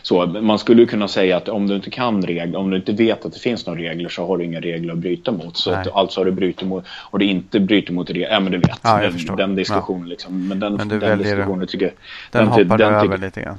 [0.07, 3.25] Så, man skulle kunna säga att om du inte kan regler, om du inte vet
[3.25, 5.57] att det finns några regler så har du inga regler att bryta mot.
[5.57, 8.51] Så att, alltså har du brutit mot, och det inte bryter mot regler, ja men
[8.51, 10.09] du vet, ja, den, den, diskussionen ja.
[10.09, 10.47] liksom.
[10.47, 11.93] Men den, men den väljer, diskussionen tycker
[12.31, 13.57] Den, den hoppar den, över lite grann.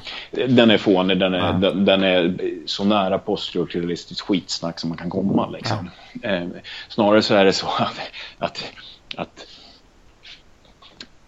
[0.49, 1.53] Den är fånig, den är, ja.
[1.53, 2.35] den, den, är
[2.67, 5.91] så nära poststrukturalistiskt skitsnack som man kan komma liksom.
[6.23, 6.43] Eh,
[6.89, 8.01] snarare så är det så att,
[8.39, 8.73] att,
[9.17, 9.47] att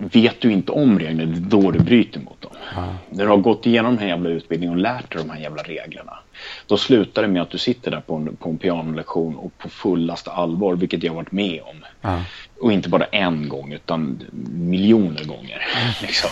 [0.00, 2.52] vet du inte om reglerna, det är då du bryter mot dem.
[2.74, 2.94] Ja.
[3.10, 5.62] När du har gått igenom den här jävla utbildningen och lärt dig de här jävla
[5.62, 6.18] reglerna.
[6.66, 9.68] Då slutar det med att du sitter där på en, på en pianolektion och på
[9.68, 11.84] fullaste allvar, vilket jag varit med om.
[12.00, 12.22] Ja.
[12.60, 14.22] Och inte bara en gång, utan
[14.52, 15.66] miljoner gånger.
[16.02, 16.30] Liksom.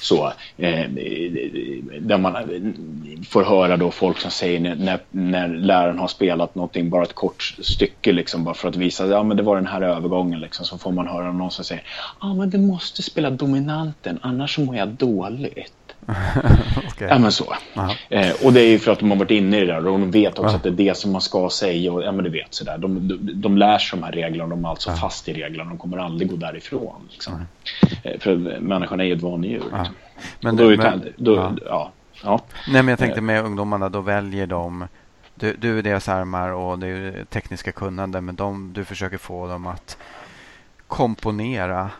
[0.00, 0.90] Så, eh,
[2.00, 2.34] där man
[3.28, 7.54] får höra då folk som säger när, när läraren har spelat någonting, bara ett kort
[7.60, 10.40] stycke liksom, bara för att visa att ja, det var den här övergången.
[10.40, 11.84] Liksom, så får man höra någon som säger
[12.20, 15.72] ja, men du måste spela dominanten, annars mår jag dåligt.
[16.88, 17.08] okay.
[17.08, 17.54] Ja men så.
[18.08, 19.84] Eh, och det är ju för att de har varit inne i det där och
[19.84, 21.92] de vet också uh att det är det som man ska säga.
[21.92, 22.78] Och, ja men du vet sådär.
[22.78, 25.70] De, de, de lär sig de här reglerna de är alltså uh fast i reglerna.
[25.70, 27.08] De kommer aldrig gå därifrån.
[27.10, 27.46] Liksom.
[28.02, 29.60] Eh, för människan är ju ett vanedjur.
[29.60, 29.94] Liksom.
[30.40, 31.92] Men då, men, då, ja.
[32.24, 32.40] Ja.
[32.68, 33.24] Nej men jag tänkte eh.
[33.24, 34.86] med ungdomarna, då väljer de
[35.34, 39.46] du, du är deras armar och det är tekniska kunnande men de, du försöker få
[39.46, 39.98] dem att
[40.86, 41.90] komponera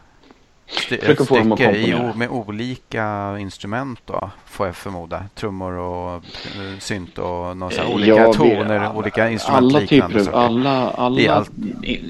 [0.71, 2.15] Försöker få dem att komponera.
[2.15, 5.25] med olika instrument då, får jag förmoda.
[5.35, 10.29] Trummor och uh, synt och någon sån olika ja, toner, alla, olika instrument Alla typer
[10.29, 11.51] av, alla, alla allt...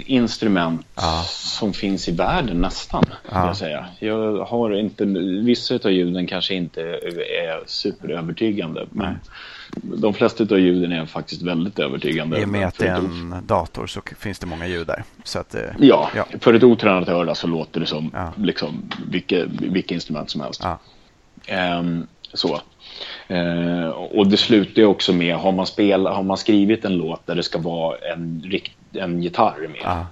[0.07, 1.25] instrument ja.
[1.29, 3.47] som finns i världen nästan, ja.
[3.47, 3.87] jag säga.
[3.99, 5.05] Jag har inte,
[5.45, 9.17] vissa av ljuden kanske inte är superövertygande, men Nej
[9.83, 12.41] de flesta av ljuden är faktiskt väldigt övertygande.
[12.41, 15.05] I och med att det är en dator så finns det många ljud där.
[15.25, 18.33] Så att, eh, ja, ja, för ett otränat öra så låter det som ja.
[18.37, 20.63] liksom, vilket, vilket instrument som helst.
[20.65, 21.79] Ja.
[21.79, 22.61] Um, så.
[23.31, 27.27] Uh, och det slutar ju också med, har man, spel, har man skrivit en låt
[27.27, 28.43] där det ska vara en,
[28.93, 30.07] en gitarr med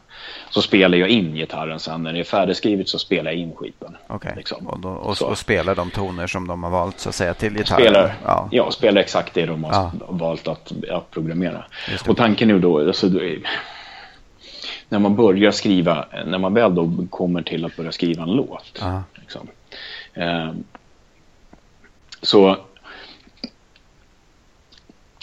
[0.50, 2.02] så spelar jag in gitarren sen.
[2.02, 3.96] När det är färdigskrivet så spelar jag in skiten.
[4.08, 4.32] Okay.
[4.36, 4.66] Liksom.
[4.66, 7.54] Och, då, och, och, spelar de toner som de har valt så att säga till
[7.54, 7.80] gitarren?
[7.80, 8.48] Spelar, ja.
[8.52, 9.92] ja, spelar exakt det de har ja.
[10.08, 11.64] valt att, att programmera.
[12.08, 13.10] Och tanken är då, alltså,
[14.88, 18.82] när man börjar skriva, när man väl då kommer till att börja skriva en låt.
[19.14, 19.48] Liksom,
[20.14, 20.50] eh,
[22.22, 22.56] så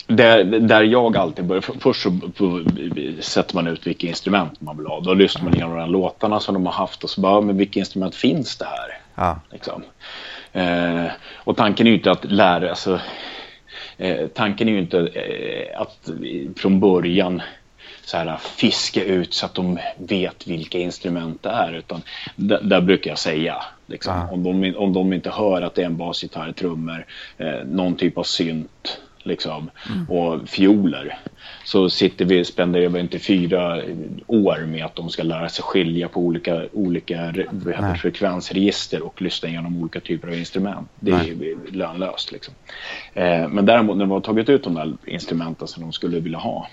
[0.07, 2.19] där, där jag alltid börjar, först så
[3.19, 4.99] sätter man ut vilka instrument man vill ha.
[4.99, 7.79] Då lyssnar man igenom de låtarna som de har haft och så bara, men vilka
[7.79, 8.99] instrument finns det här?
[9.15, 9.39] Ja.
[9.51, 9.83] Liksom.
[10.53, 12.99] Eh, och tanken är ju inte att lära, alltså,
[13.97, 16.09] eh, tanken är ju inte eh, att
[16.57, 17.41] från början
[18.05, 21.73] så här, fiska ut så att de vet vilka instrument det är.
[21.73, 22.01] Utan
[22.61, 24.29] där brukar jag säga, liksom, ja.
[24.31, 27.05] om, de, om de inte hör att det är en basgitarr, trummor,
[27.37, 30.09] eh, någon typ av synt liksom, mm.
[30.09, 31.17] och fioler.
[31.63, 33.81] Så sitter vi, spenderar vi inte fyra
[34.27, 37.33] år med att de ska lära sig skilja på olika, olika
[38.01, 40.89] frekvensregister och lyssna igenom olika typer av instrument.
[40.99, 41.57] Det är Nej.
[41.71, 42.31] lönlöst.
[42.31, 42.53] Liksom.
[43.13, 46.39] Eh, men däremot när de har tagit ut de där instrumenten som de skulle vilja
[46.39, 46.67] ha,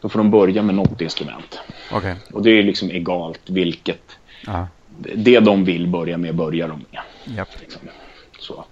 [0.00, 1.60] då får de börja med något instrument.
[1.92, 2.14] Okay.
[2.32, 4.18] Och det är liksom egalt vilket.
[4.48, 4.68] Aha.
[5.14, 7.36] Det de vill börja med börjar de med.
[7.38, 7.48] Yep.
[7.60, 7.82] Liksom.
[8.38, 8.64] Så.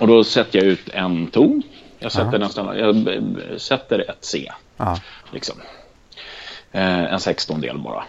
[0.00, 1.62] Och då sätter jag ut en ton.
[1.98, 3.06] Jag sätter, nästan, jag
[3.60, 4.52] sätter ett C.
[5.32, 5.56] Liksom.
[6.72, 8.04] Eh, en sextondel bara.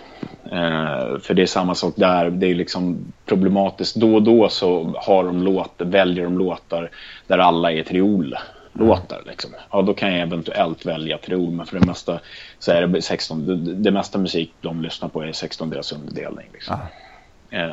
[0.45, 2.29] Eh, för det är samma sak där.
[2.29, 3.95] Det är liksom problematiskt.
[3.95, 6.89] Då och då så har de låt, väljer de låtar
[7.27, 8.35] där alla är triol
[8.73, 9.21] låtar.
[9.25, 9.51] Liksom.
[9.71, 12.19] Ja, då kan jag eventuellt välja triol, men för det mesta
[12.59, 16.47] så är det 16, det, det mesta musik de lyssnar på är 16 dels underdelning.
[16.53, 16.73] Liksom.
[16.73, 17.04] Eh,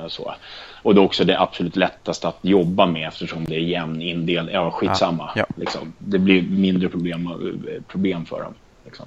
[0.08, 0.34] så.
[0.82, 4.54] Och det är också det absolut lättaste att jobba med eftersom det är jämn indelning.
[4.54, 5.30] Ja, skitsamma.
[5.34, 5.46] Ja.
[5.56, 5.92] Liksom.
[5.98, 7.30] Det blir mindre problem,
[7.88, 8.54] problem för dem.
[8.84, 9.06] Liksom.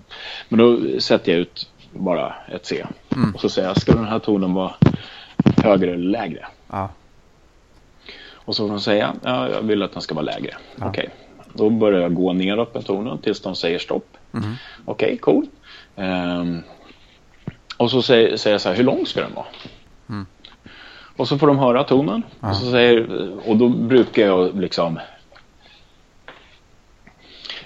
[0.50, 2.86] Men då sätter jag ut bara ett C.
[3.16, 3.34] Mm.
[3.36, 4.74] Och så säger jag, ska den här tonen vara
[5.58, 6.46] högre eller lägre?
[6.70, 6.90] Ja.
[8.34, 10.56] Och så får de säga, ja, jag vill att den ska vara lägre.
[10.76, 10.88] Ja.
[10.88, 11.10] Okej,
[11.54, 14.18] då börjar jag gå neråt med tonen tills de säger stopp.
[14.34, 14.54] Mm.
[14.86, 15.48] Okej, cool.
[15.96, 16.64] Um,
[17.78, 19.46] och så säger, säger jag så här, hur lång ska den vara?
[21.16, 22.24] Och så får de höra tonen.
[22.40, 22.50] Ja.
[22.50, 23.08] Och, så säger,
[23.50, 25.00] och då brukar jag liksom...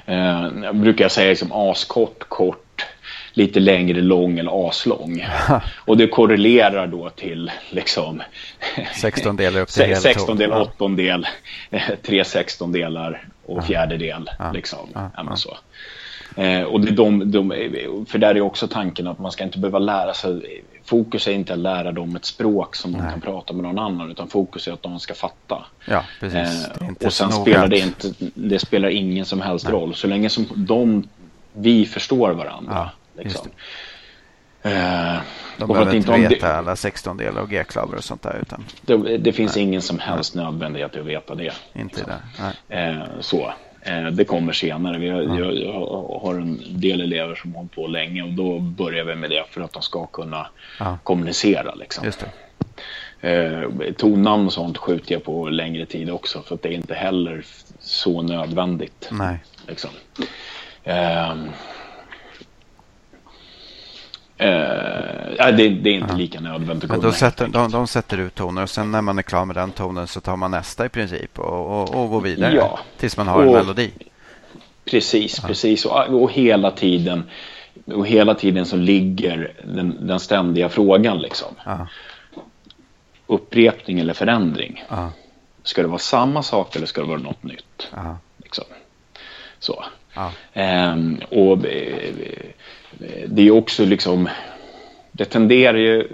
[0.06, 2.86] Eh, brukar jag säga liksom askort, kort,
[3.34, 5.26] lite längre, lång eller aslång.
[5.76, 8.22] och det korrelerar då till liksom...
[9.02, 11.28] 16 delar upp till hel 16 del, 8 del,
[12.04, 14.30] 3 16 delar och fjärdedel.
[14.40, 14.52] Ja.
[14.52, 14.90] Liksom.
[14.94, 15.12] Ja.
[15.16, 15.58] Ja, så.
[16.42, 17.50] Eh, och det är de, de,
[18.10, 21.54] för där är också tanken att man ska inte behöva lära sig fokus är inte
[21.54, 23.02] att lära dem ett språk som Nej.
[23.02, 25.66] de kan prata med någon annan utan fokus är att de ska fatta.
[25.86, 26.68] Ja, precis.
[26.68, 29.74] Eh, och sen spelar det inte, det spelar ingen som helst Nej.
[29.74, 31.08] roll så länge som de,
[31.54, 32.74] vi förstår varandra.
[33.16, 33.48] Ja, liksom.
[34.62, 35.18] Eh,
[35.58, 38.40] de behöver inte veta det, alla 16 delar och G-klavor och sånt där.
[38.42, 39.64] Utan, det, det finns nej.
[39.64, 41.54] ingen som helst nödvändighet att veta det.
[41.74, 42.20] Inte
[42.68, 42.78] det.
[42.78, 43.54] Eh, så.
[43.90, 44.98] Eh, det kommer senare.
[44.98, 45.40] Vi har, ja.
[45.40, 49.30] jag, jag, har en del elever som hållit på länge och då börjar vi med
[49.30, 50.48] det för att de ska kunna
[50.80, 50.98] ja.
[51.04, 51.76] kommunicera.
[51.76, 52.06] Liksom.
[52.06, 52.30] Just det.
[53.22, 56.94] Eh, tonnamn och sånt skjuter jag på längre tid också för att det är inte
[56.94, 57.46] heller
[57.80, 59.10] så nödvändigt.
[59.12, 59.38] Nej.
[59.68, 59.90] Liksom.
[60.84, 61.36] Eh,
[64.42, 66.90] Eh, det, det, är inte lika nödvändigt.
[66.90, 69.56] Men då sätter, de, de, sätter ut toner och sen när man är klar med
[69.56, 72.80] den tonen så tar man nästa i princip och, och, och går vidare ja.
[72.98, 73.92] tills man har och, en melodi.
[74.86, 75.48] Precis, ja.
[75.48, 75.86] precis.
[75.86, 77.24] Och, och, hela tiden
[77.86, 81.56] och hela tiden så ligger den, den ständiga frågan liksom.
[81.66, 81.88] Ja.
[83.28, 84.84] Upprepning eller förändring.
[84.90, 85.12] Ja.
[85.64, 87.88] Ska det vara samma sak eller ska det vara något nytt?
[88.38, 88.66] Liksom.
[89.60, 89.84] Så.
[90.54, 92.14] Ehm, och eh,
[93.28, 94.30] det är också liksom,
[95.12, 96.08] det tenderar ju,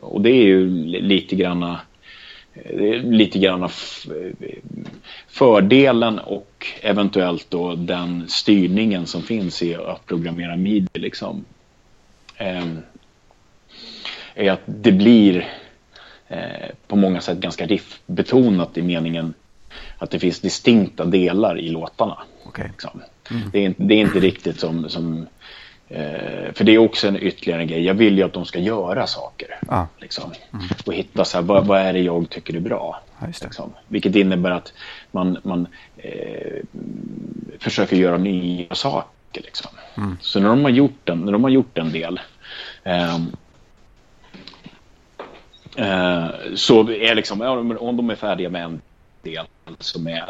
[0.00, 1.80] och det är ju lite granna
[3.02, 3.68] lite grann
[5.28, 11.44] fördelen och eventuellt då den styrningen som finns i att programmera midi liksom.
[12.36, 12.78] Ehm,
[14.34, 15.48] är att det blir
[16.28, 19.34] eh, på många sätt ganska riffbetonat i meningen
[19.98, 22.18] att det finns distinkta delar i låtarna.
[22.46, 22.68] Okay.
[22.68, 23.00] Liksom.
[23.30, 23.50] Mm.
[23.52, 25.33] Det, är, det, är, inte riktigt som, som Eh,
[25.88, 27.84] för det är också en ytterligare grej.
[27.84, 29.48] Jag vill ju att de ska göra saker.
[29.68, 29.84] Ah.
[29.98, 30.32] Liksom.
[30.52, 30.66] Mm.
[30.86, 33.02] Och hitta så här, vad, vad, är det jag tycker är bra.
[33.20, 33.72] Ja, liksom.
[33.88, 34.72] Vilket innebär att
[35.10, 35.66] man, man
[35.96, 36.62] eh,
[37.58, 39.42] försöker göra nya saker.
[39.42, 39.70] Liksom.
[39.96, 40.16] Mm.
[40.20, 42.20] Så när de har gjort en, när de har gjort en del
[42.84, 43.14] eh,
[45.76, 47.40] eh, så är liksom,
[47.80, 48.80] om de är färdiga med en
[49.24, 49.46] del
[49.78, 50.24] som är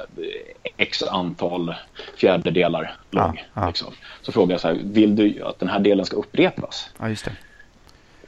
[0.77, 1.75] x antal
[2.17, 3.43] fjärdedelar lång.
[3.55, 3.67] Ja, ja.
[3.67, 3.95] Liksom.
[4.23, 6.91] Så frågar jag så här, vill du att den här delen ska upprepas?
[6.99, 7.33] Ja, just det.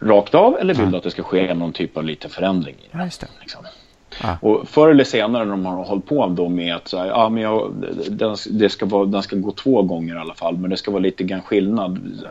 [0.01, 2.89] Rakt av eller vill du att det ska ske någon typ av liten förändring i
[2.91, 3.29] Ja, just det.
[3.41, 3.65] Liksom.
[4.21, 4.35] Ah.
[4.41, 7.29] Och förr eller senare när de har hållit på då med att så här, ja,
[7.29, 7.73] men jag,
[8.09, 10.91] den, det ska vara, den ska gå två gånger i alla fall men det ska
[10.91, 12.23] vara lite grann skillnad.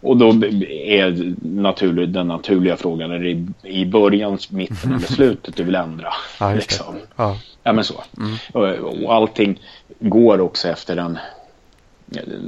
[0.00, 0.28] Och då
[0.70, 6.08] är naturlig, den naturliga frågan är i, i början, mitten eller slutet du vill ändra.
[6.38, 6.94] Ah, liksom.
[7.16, 7.34] ah.
[7.62, 8.02] Ja men så.
[8.18, 8.36] Mm.
[8.52, 9.60] Och, och allting
[10.00, 11.18] går också efter den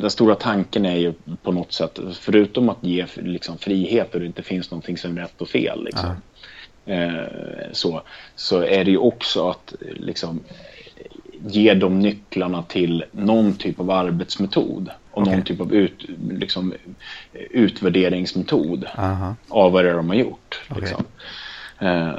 [0.00, 4.26] den stora tanken är ju på något sätt, förutom att ge liksom, frihet och det
[4.26, 5.84] inte finns någonting som är rätt och fel.
[5.84, 6.16] Liksom, Eh,
[7.72, 8.02] så,
[8.36, 10.40] så är det ju också att liksom,
[11.46, 15.34] ge dem nycklarna till någon typ av arbetsmetod och okay.
[15.34, 16.74] någon typ av ut, liksom,
[17.50, 19.34] utvärderingsmetod Aha.
[19.48, 20.60] av vad det är de har gjort.
[20.70, 20.80] Okay.
[20.80, 21.04] Liksom.
[21.78, 22.10] Eh,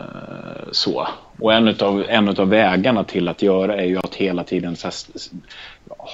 [0.71, 1.07] så.
[1.39, 4.93] Och en av en utav vägarna till att göra är ju att hela tiden här,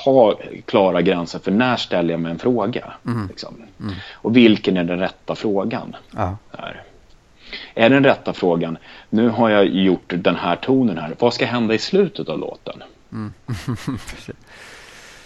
[0.05, 2.93] ha klara gränser för när ställer jag mig en fråga.
[3.05, 3.27] Mm.
[3.27, 3.55] Liksom.
[3.79, 3.93] Mm.
[4.13, 5.95] Och vilken är den rätta frågan?
[6.11, 6.37] Ja.
[7.75, 8.77] Är den rätta frågan,
[9.09, 12.83] nu har jag gjort den här tonen här, vad ska hända i slutet av låten?
[13.11, 13.33] Mm.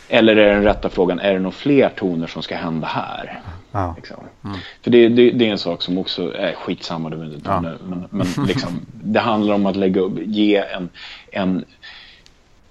[0.09, 3.41] Eller är den rätta frågan, är det några fler toner som ska hända här?
[3.71, 3.93] Ja.
[3.97, 4.17] Liksom.
[4.43, 4.57] Mm.
[4.81, 7.61] För det, det, det, är en sak som också är skitsamma, du ja.
[7.61, 10.89] men, men liksom, det handlar om att lägga upp, ge en,
[11.31, 11.65] en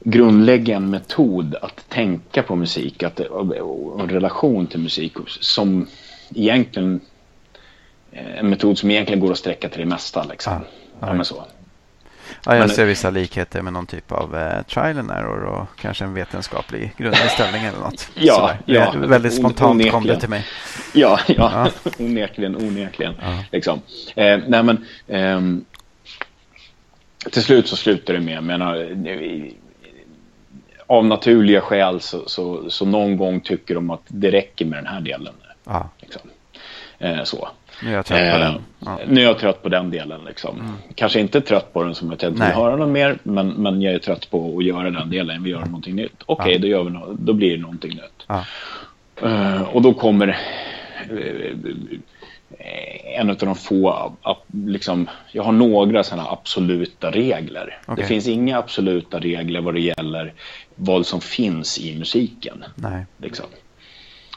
[0.00, 5.86] grundlägga en metod att tänka på musik att, och en relation till musik som
[6.34, 7.00] egentligen
[8.38, 10.24] en metod som egentligen går att sträcka till det mesta.
[10.24, 10.52] Liksom.
[11.00, 11.14] Ja, ja.
[11.14, 11.44] men så.
[12.44, 15.66] Ja, jag men, ser vissa likheter med någon typ av eh, trial and error och
[15.80, 18.08] kanske en vetenskaplig grundinställning eller något.
[18.14, 19.92] Ja, ja, väldigt spontant onekligen.
[19.92, 20.46] kom det till mig.
[20.94, 21.90] Ja, ja, ja.
[21.98, 23.14] onekligen, onekligen.
[23.20, 23.44] Ja.
[23.52, 23.80] Liksom.
[24.14, 25.40] Eh, nej, men, eh,
[27.30, 28.96] till slut så slutar det med, menar,
[30.86, 34.86] av naturliga skäl så, så, så, någon gång tycker de att det räcker med den
[34.86, 35.34] här delen.
[35.64, 35.88] Ja.
[35.98, 36.22] Liksom.
[36.98, 37.48] Eh, så.
[37.82, 38.62] Nu är jag trött på eh, den.
[38.78, 38.98] Ja.
[39.06, 40.20] Nu är jag trött på den delen.
[40.26, 40.60] Liksom.
[40.60, 40.72] Mm.
[40.94, 43.98] Kanske inte trött på den som jag tänkte höra något mer, men, men jag är
[43.98, 45.42] trött på att göra den delen.
[45.42, 45.68] Vi gör mm.
[45.68, 46.22] någonting nytt.
[46.26, 46.58] Okej, okay, ja.
[46.58, 48.26] då, gör vi no då blir det någonting nytt.
[48.26, 48.44] Ja.
[49.22, 50.28] Uh, och då kommer
[51.12, 51.98] uh,
[53.18, 54.12] en av de få,
[54.66, 57.78] liksom, jag har några sådana absoluta regler.
[57.82, 57.96] Okay.
[57.96, 60.32] Det finns inga absoluta regler vad det gäller
[60.74, 62.64] vad som finns i musiken.
[62.74, 63.06] Nej.
[63.18, 63.46] Liksom.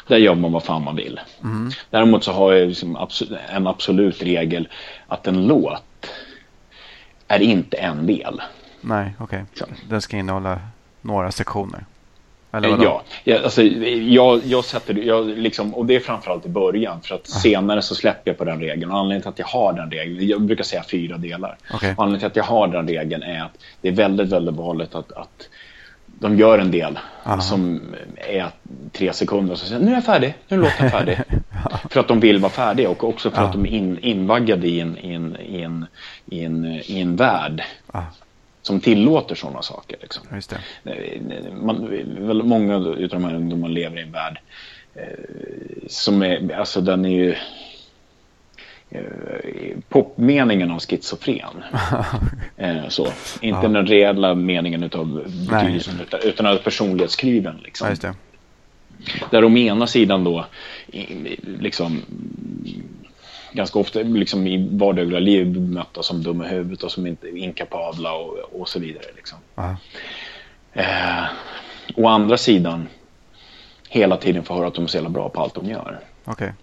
[0.10, 1.20] Där gör man vad fan man vill.
[1.44, 1.72] Mm.
[1.90, 3.08] Däremot så har jag liksom
[3.50, 4.68] en absolut regel
[5.08, 5.84] att en låt
[7.28, 8.42] är inte en del.
[8.82, 9.44] Nej, okej.
[9.54, 9.76] Okay.
[9.90, 10.60] Den ska innehålla
[11.02, 11.86] några sektioner.
[12.52, 12.84] Eller vadå?
[12.84, 17.16] Ja, ja alltså, jag, jag sätter jag liksom, och det är framförallt i början för
[17.16, 17.40] att Ah.
[17.40, 18.92] senare så släpper jag på den regeln.
[18.92, 21.58] Och anledningen till att jag har den regeln, jag brukar säga fyra delar.
[21.74, 24.96] Och Anledningen till att jag har den regeln är att det är väldigt, väldigt vanligt
[24.96, 25.50] att, att
[26.20, 27.42] de gör en del Aha.
[27.42, 27.82] som
[28.16, 28.50] är
[28.92, 31.18] tre sekunder och så säger nu är jag färdig, nu är låten färdig.
[31.90, 33.48] För att de vill vara färdiga och också för Ja.
[33.48, 35.86] att de är in, invaggade i en, i, en, i, en,
[36.26, 38.02] i, en, i en värld Ah,
[38.62, 39.98] som tillåter sådana saker.
[40.02, 40.24] Liksom.
[40.36, 40.60] just det.
[41.62, 41.88] Man,
[42.28, 44.40] väl många av de här ungdomarna lever i en värld
[44.96, 45.04] eh,
[45.88, 47.38] som är, alltså den är ju eh,
[49.90, 51.64] popmeningen av schizofren.
[52.58, 53.08] eh, så.
[53.42, 53.68] Inte Ja.
[53.68, 55.64] den reella meningen utav Nej.
[55.64, 57.58] betydelsen utan, av personlighetsklyven.
[57.64, 57.88] Liksom.
[58.02, 58.14] Ja.
[59.32, 60.46] Där å ena sidan då
[61.60, 62.02] liksom
[63.52, 68.14] ganska ofta liksom i vardagliga liv bemötta som dumma i huvudet och som inte inkapabla
[68.14, 69.06] och, och så vidare.
[69.16, 69.38] Liksom.
[69.56, 69.78] Ja,
[70.74, 71.24] Eh,
[71.96, 72.88] å andra sidan
[73.90, 76.00] hela tiden få höra att de är så jävla bra på allt de gör.
[76.26, 76.54] okej.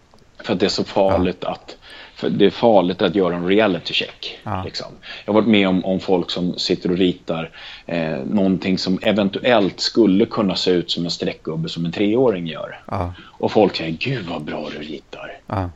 [0.44, 3.94] För att det är så farligt att för det är farligt att göra en reality
[3.94, 4.38] check.
[4.42, 4.62] Ja.
[4.64, 4.86] Liksom.
[5.24, 7.50] Jag har varit med om, om folk som sitter och ritar
[7.86, 12.80] eh, någonting som eventuellt skulle kunna se ut som en streckgubbe som en treåring gör.
[12.86, 15.38] Ja, Och folk säger, gud vad bra du ritar.
[15.46, 15.70] ja,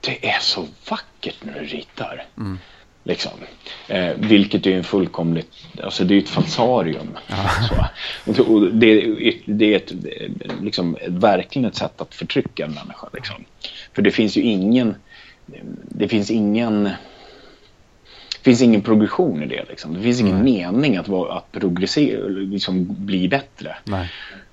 [0.00, 2.24] Det är så vackert när du ritar.
[2.36, 2.58] Mm.
[3.04, 3.32] Liksom.
[3.88, 5.52] Eh, vilket är en fullkomligt,
[5.82, 7.16] alltså det är ett falsarium.
[7.68, 8.42] Så.
[8.42, 9.92] Och det- är- det är ett,
[10.62, 13.08] liksom, ett, verkligen ett sätt att förtrycka en människa.
[13.12, 13.44] Liksom.
[13.94, 14.94] För det finns ju ingen,
[15.88, 16.84] det finns ingen
[18.38, 19.64] det finns ingen progression i det.
[19.68, 19.94] Liksom.
[19.94, 23.76] Det finns ingen mening att, vara, att progressera, liksom bli bättre.
[23.84, 24.10] nej.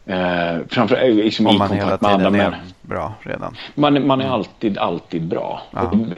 [0.07, 3.55] Eh, framför, liksom, Om i man hela kontakt med andra tiden är bra redan.
[3.75, 5.61] Man, man är alltid, alltid bra.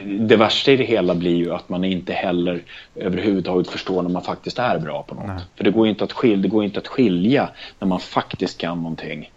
[0.04, 2.62] Det värsta i det hela blir ju att man inte heller
[2.94, 5.26] överhuvudtaget förstår när man faktiskt är bra på något.
[5.26, 5.38] Nej.
[5.56, 7.48] För det går inte att skilja, det går inte att skilja
[7.78, 9.30] när man faktiskt kan någonting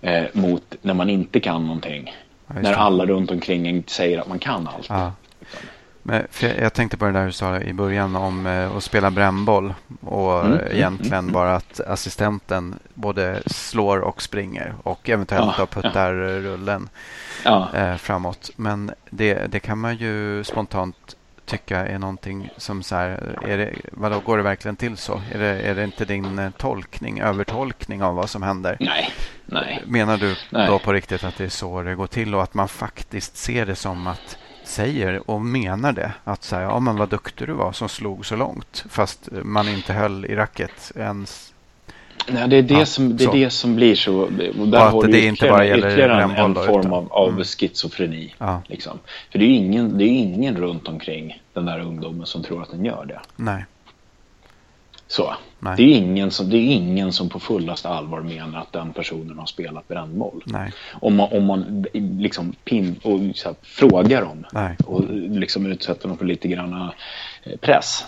[0.00, 2.14] eh, mot när man inte kan någonting.
[2.54, 4.86] Ja, när alla runt omkring en säger att man kan allt.
[4.88, 5.12] Ja.
[6.02, 9.10] Men jag, jag tänkte på det där du sa i början om eh, att spela
[9.10, 15.54] brännboll och Mm, eh, mm, egentligen bara att assistenten både slår och springer och eventuellt
[15.58, 16.88] Ja, puttar rullen
[17.44, 17.68] Ja.
[17.74, 18.50] eh, framåt.
[18.56, 21.16] Men det, det kan man ju spontant
[21.52, 25.20] tycka är någonting som så här, är det, vadå, går det verkligen till så?
[25.32, 28.76] Är det, är det inte din eh, tolkning, övertolkning av vad som händer?
[28.80, 29.10] Nej,
[29.46, 29.82] nej.
[29.86, 30.66] Menar du Nej.
[30.66, 33.66] då på riktigt att det är så det går till och att man faktiskt ser
[33.66, 36.12] det som att säger och menar det?
[36.24, 39.92] Att säga, ja men vad duktig du var som slog så långt fast man inte
[39.92, 41.48] höll i racket ens.
[42.28, 43.32] Nej, det är det, Ja, som, det, är så.
[43.32, 44.16] det som blir så.
[44.16, 44.30] Och
[44.60, 47.12] Och där att har du det inte bara gäller ytterligare en, en form utan- av,
[47.12, 47.44] av Mm.
[47.44, 48.34] schizofreni.
[48.38, 48.98] Ja, Liksom.
[49.32, 52.62] För det är ju ingen, det är ingen runt omkring den där ungdomen som tror
[52.62, 53.20] att den gör det.
[53.36, 53.64] nej,
[55.06, 55.34] Så.
[55.58, 58.92] nej, Det är ingen som, det är ingen som på fullaste allvar menar att den
[58.92, 60.42] personen har spelat brännboll.
[60.46, 61.86] nej, Om man, om man
[62.18, 64.76] liksom pin, och här, frågar dem nej.
[64.86, 66.90] och liksom utsätter dem för lite grann
[67.44, 68.04] eh, press.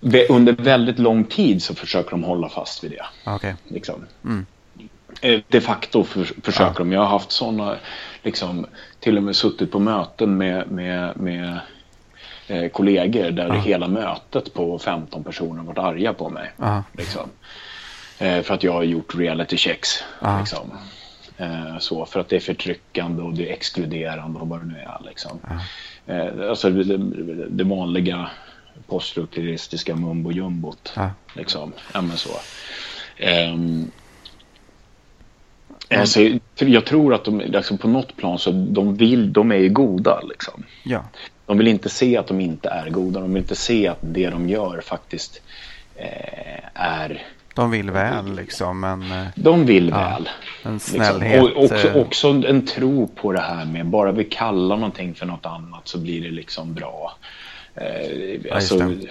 [0.00, 3.04] Ve- Under väldigt lång tid så försöker de hålla fast vid det.
[3.30, 3.54] okej.
[3.68, 4.04] Liksom.
[4.24, 4.46] Mm.
[5.20, 6.74] Eh, De facto för, försöker Ja.
[6.78, 6.92] de.
[6.92, 7.76] Jag har haft sådana,
[8.22, 8.66] liksom,
[9.00, 11.58] till och med suttit på möten med, med, med
[12.48, 13.54] eh, kollegor där Ja.
[13.54, 16.50] hela mötet på 15 personer har varit arga på mig.
[16.56, 17.28] Ja, Liksom.
[18.18, 20.04] Eh, för att jag har gjort reality checks.
[20.20, 20.38] Ja.
[20.38, 20.70] Liksom.
[21.36, 24.78] Eh, så, för att det är förtryckande och det är exkluderande och vad det nu
[24.78, 25.00] är.
[25.04, 25.38] Liksom.
[26.06, 26.96] Eh, alltså det,
[27.48, 28.30] det, vanliga
[28.86, 30.92] poststrukturalistiska mumbo jumbot.
[30.96, 31.72] ja, Liksom.
[31.94, 32.30] Ja, men så.
[33.16, 33.90] Ehm,
[35.90, 36.20] alltså,
[36.56, 40.20] jag tror att de liksom, på något plan så de vill, de är ju goda.
[40.20, 40.64] Liksom.
[40.82, 41.04] ja,
[41.46, 43.20] De vill inte se att de inte är goda.
[43.20, 45.42] De vill inte se att det de gör faktiskt
[45.96, 47.22] eh, är...
[47.54, 50.28] de vill väl liksom men eh, De vill Ja, väl.
[50.62, 50.80] en Liksom.
[51.00, 51.42] snällhet.
[51.42, 55.26] Och också, eh, också en tro på det här med bara vi kallar någonting för
[55.26, 57.16] något annat så blir det liksom bra.
[57.74, 59.08] Eh, alltså, det.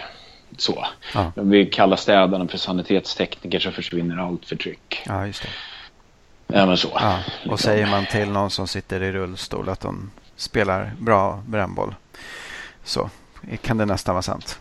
[0.58, 0.86] så.
[1.14, 1.32] Ja.
[1.36, 5.02] Om vi kallar städarna för sanitetstekniker så försvinner allt förtryck.
[5.06, 5.50] Ja, just det.
[6.56, 6.90] Ja, men så.
[6.96, 7.18] Ja.
[7.18, 7.58] Och Liksom.
[7.58, 11.96] säger man till någon som sitter i rullstol att de spelar bra brännboll
[12.84, 13.10] så
[13.62, 14.60] kan det nästan vara sant.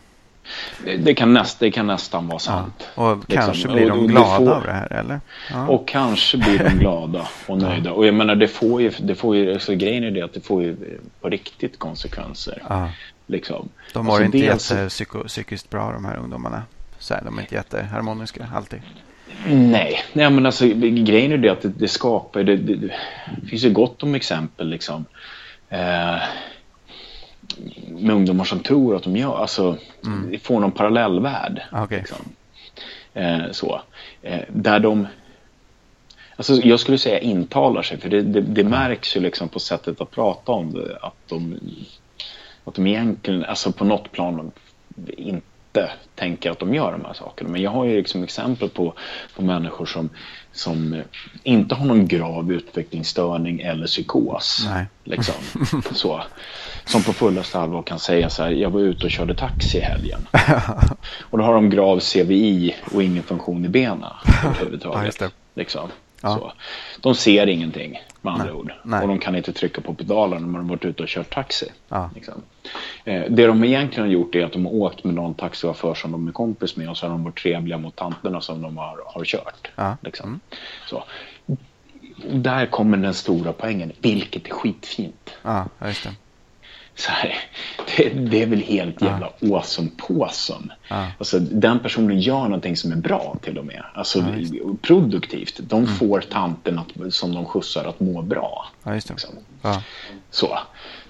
[0.85, 2.39] Det, det, kan näst, det kan nästan vara Ja.
[2.39, 2.89] sant.
[2.95, 3.37] Och Liksom.
[3.47, 5.21] kanske blir de glada får- av det här, eller?
[5.51, 5.69] Ja.
[5.69, 7.93] Och kanske blir de glada och nöjda.
[7.93, 10.41] Och jag menar, det får ju, det får ju alltså, grejen är det att det
[10.41, 10.77] får ju
[11.21, 12.63] på riktigt konsekvenser.
[12.69, 12.91] ja.
[13.27, 13.69] Liksom.
[13.93, 16.63] De mår Alltså, inte dels- jätte psyko, psykiskt bra de här ungdomarna.
[16.99, 18.83] Så här, de är inte jätteharmoniska alltid.
[19.47, 23.63] Nej, nej men alltså grejen är det att det, det skapar, det, det, det finns
[23.65, 25.05] ju gott om exempel liksom.
[25.69, 26.17] Eh,
[27.89, 30.41] med ungdomar som tror att de gör, alltså Mm.
[30.41, 31.63] får någon parallellvärld.
[31.73, 31.99] Okej.
[31.99, 32.19] Liksom.
[33.15, 33.81] Eh, så.
[34.23, 35.07] Eh, där de
[36.37, 40.01] alltså jag skulle säga intalar sig, för det, det, det märks ju liksom på sättet
[40.01, 41.59] att prata om det att de,
[42.65, 44.53] att de egentligen, alltså på något plan
[45.17, 47.51] inte tänker att de gör de här sakerna.
[47.51, 48.95] Men jag har ju liksom exempel på,
[49.37, 50.09] på människor som,
[50.53, 51.03] som
[51.43, 54.67] inte har någon grav utvecklingsstörning eller psykos.
[54.71, 54.87] Nej.
[55.05, 55.35] Liksom.
[55.95, 56.23] Så.
[56.85, 59.81] Som på fullaste allvar kan säga så här, jag var ute och körde taxi i
[59.81, 60.27] helgen.
[61.21, 64.05] och då har de grav CVI och ingen funktion i benen
[64.45, 65.21] överhuvudtaget.
[65.21, 65.29] Ja.
[65.55, 65.91] Liksom.
[66.23, 66.37] Ja.
[66.37, 66.53] Så.
[67.01, 68.55] De ser ingenting med andra Nej.
[68.55, 68.73] ord.
[68.83, 69.03] Nej.
[69.03, 71.73] Och de kan inte trycka på pedalen när de har varit ute och kört taxi.
[71.89, 72.11] Ja.
[72.15, 72.43] Liksom.
[73.05, 76.13] Eh, det de egentligen har gjort är att de har åkt med någon taxichaufför som
[76.13, 78.99] de är kompis med och så har de varit trevliga mot tanterna som de har,
[79.07, 79.71] har kört.
[79.77, 79.97] Ja.
[80.03, 80.29] Liksom.
[80.29, 80.41] Mm.
[80.87, 81.05] Så.
[81.47, 81.59] Och
[82.39, 85.31] Där kommer den stora poängen, vilket är skitfint.
[85.43, 86.11] Ja, just det.
[86.95, 87.35] Så här,
[87.97, 90.73] det, det är väl helt jävla awesome påsum.
[90.89, 91.07] Ja.
[91.19, 93.83] Alltså, den personen gör någonting som är bra till och med.
[93.95, 95.61] Alltså, Ja, produktivt.
[95.63, 98.67] De får tanten att, som de skjutsar att må bra.
[98.83, 98.95] Ja.
[98.95, 99.31] Liksom.
[99.63, 99.83] Ja.
[100.31, 100.59] Så.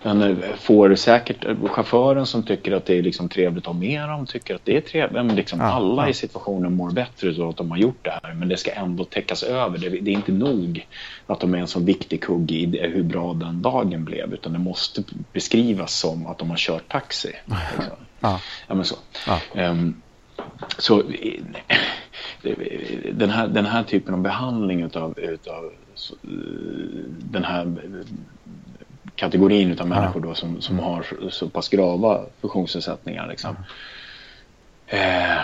[0.02, 3.80] Den eh, får säkert eh, chauffören som tycker att det är liksom trevligt att ha
[3.80, 5.26] med dem, tycker att det är trevligt.
[5.26, 6.08] Men liksom Ja, alla ja.
[6.08, 8.34] i situationen mår bättre av att de har gjort det här.
[8.34, 9.78] Men det ska ändå täckas över.
[9.78, 10.86] Det, det är inte nog
[11.26, 14.34] att de är en så viktig kugge i hur bra den dagen blev.
[14.34, 17.32] Utan det måste beskrivas som att de har kört taxi.
[17.76, 17.96] Liksom.
[18.24, 18.40] Ja.
[18.68, 18.96] Ja, men så.
[19.54, 20.02] Ehm,
[20.78, 21.40] så eh,
[23.12, 26.30] den här, den här typen av behandling utav, utav så, eh,
[27.30, 27.76] den här
[29.16, 33.56] kategorin utav människor då som, som har så- så pass grava funktionsnedsättningar liksom,
[34.86, 35.38] eh,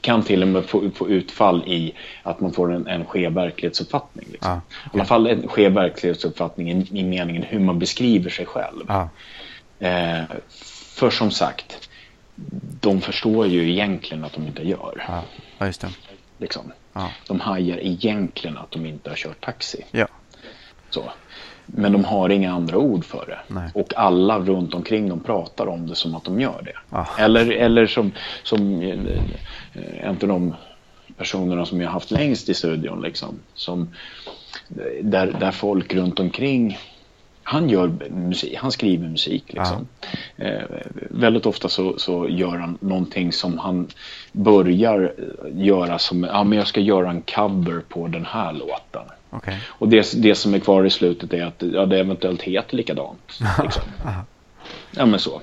[0.00, 4.26] kan till och med få, få utfall i att man får en, en skev verklighetsuppfattning.
[4.32, 4.50] Liksom.
[4.52, 8.84] Ja, I alla fall en skev verklighetsuppfattning i, i meningen hur man beskriver sig själv.
[8.88, 9.08] Ja.
[9.78, 10.22] Eh,
[10.96, 11.88] för som sagt,
[12.80, 15.04] de förstår ju egentligen att de inte gör.
[15.58, 15.88] Ja, just det.
[16.38, 16.72] Liksom.
[16.92, 17.10] Ja.
[17.26, 19.84] De hajar egentligen att de inte har kört taxi.
[19.90, 20.06] Ja.
[20.90, 21.10] Så.
[21.74, 23.54] Men de har inga andra ord för det.
[23.54, 23.70] Nej.
[23.74, 26.76] Och alla runt omkring dem pratar om det som att de gör det.
[26.90, 27.06] Ja.
[27.18, 28.12] Eller, eller som,
[28.42, 28.98] som eh,
[30.00, 30.54] en av de
[31.16, 33.02] personerna som jag har haft längst i studion.
[33.02, 33.88] Liksom, som,
[35.02, 36.78] där, där folk runt omkring
[37.42, 39.88] han gör musik, han skriver musik liksom.
[40.36, 40.62] Eh,
[41.10, 43.88] väldigt ofta så, så gör han någonting som han
[44.32, 45.14] börjar
[45.52, 49.02] göra som, ja men jag ska göra en cover på den här låten.
[49.30, 49.58] Okej.
[49.68, 53.38] Och det, det som är kvar i slutet är att ja, det eventuellt heter likadant.
[53.62, 53.82] Liksom.
[54.90, 55.40] Ja men så.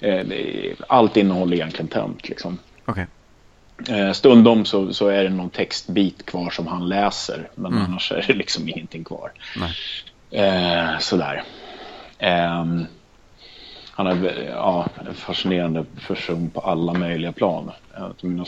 [0.00, 0.26] Eh,
[0.88, 2.58] allt innehåll är egentligen tömt liksom.
[2.84, 3.06] Okej.
[3.88, 7.48] Eh, stundom så, så är det någon textbit kvar som han läser.
[7.54, 7.84] Men Mm.
[7.84, 9.32] annars är det liksom ingenting kvar.
[10.30, 11.42] Eh, sådär.
[12.18, 12.86] Ehm,
[13.90, 17.70] han är ja, en fascinerande person på alla möjliga plan.
[17.96, 18.44] Av mina,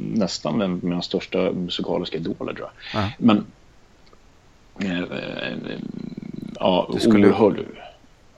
[0.00, 3.02] nästan en av mina största musikaliska idoler tror jag.
[3.02, 3.08] Ja.
[3.18, 3.44] Men eh, eh,
[6.58, 7.64] ja, Du skulle- oerhörd.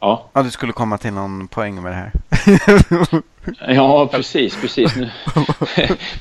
[0.01, 2.13] Ja, Ja, du skulle komma till någon poäng med det här.
[3.75, 4.97] ja, precis, precis.
[4.97, 5.11] Nu,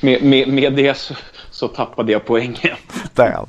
[0.00, 1.14] med, med, med det så,
[1.50, 2.76] så tappade jag poängen.
[3.14, 3.36] Där.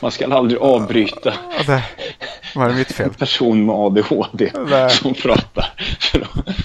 [0.00, 1.34] Man ska aldrig avbryta
[2.54, 3.06] var det mitt fel.
[3.08, 4.90] en person med ADHD Nej.
[4.90, 5.72] som pratar.
[6.12, 6.18] Då,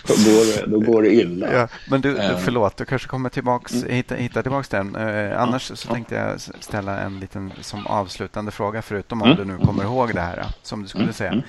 [0.07, 1.53] då, går det, då går det illa.
[1.53, 2.37] Ja, men du, du, Eh.
[2.37, 3.95] förlåt, du kanske kommer tillbaks, Mm.
[3.95, 4.95] hitta, hitta tillbaks den.
[4.95, 9.47] Eh, annars så tänkte jag ställa en liten som avslutande fråga, förutom om Mm.
[9.47, 11.31] du nu kommer ihåg det här, eh, som du skulle Mm, säga.
[11.31, 11.41] mm.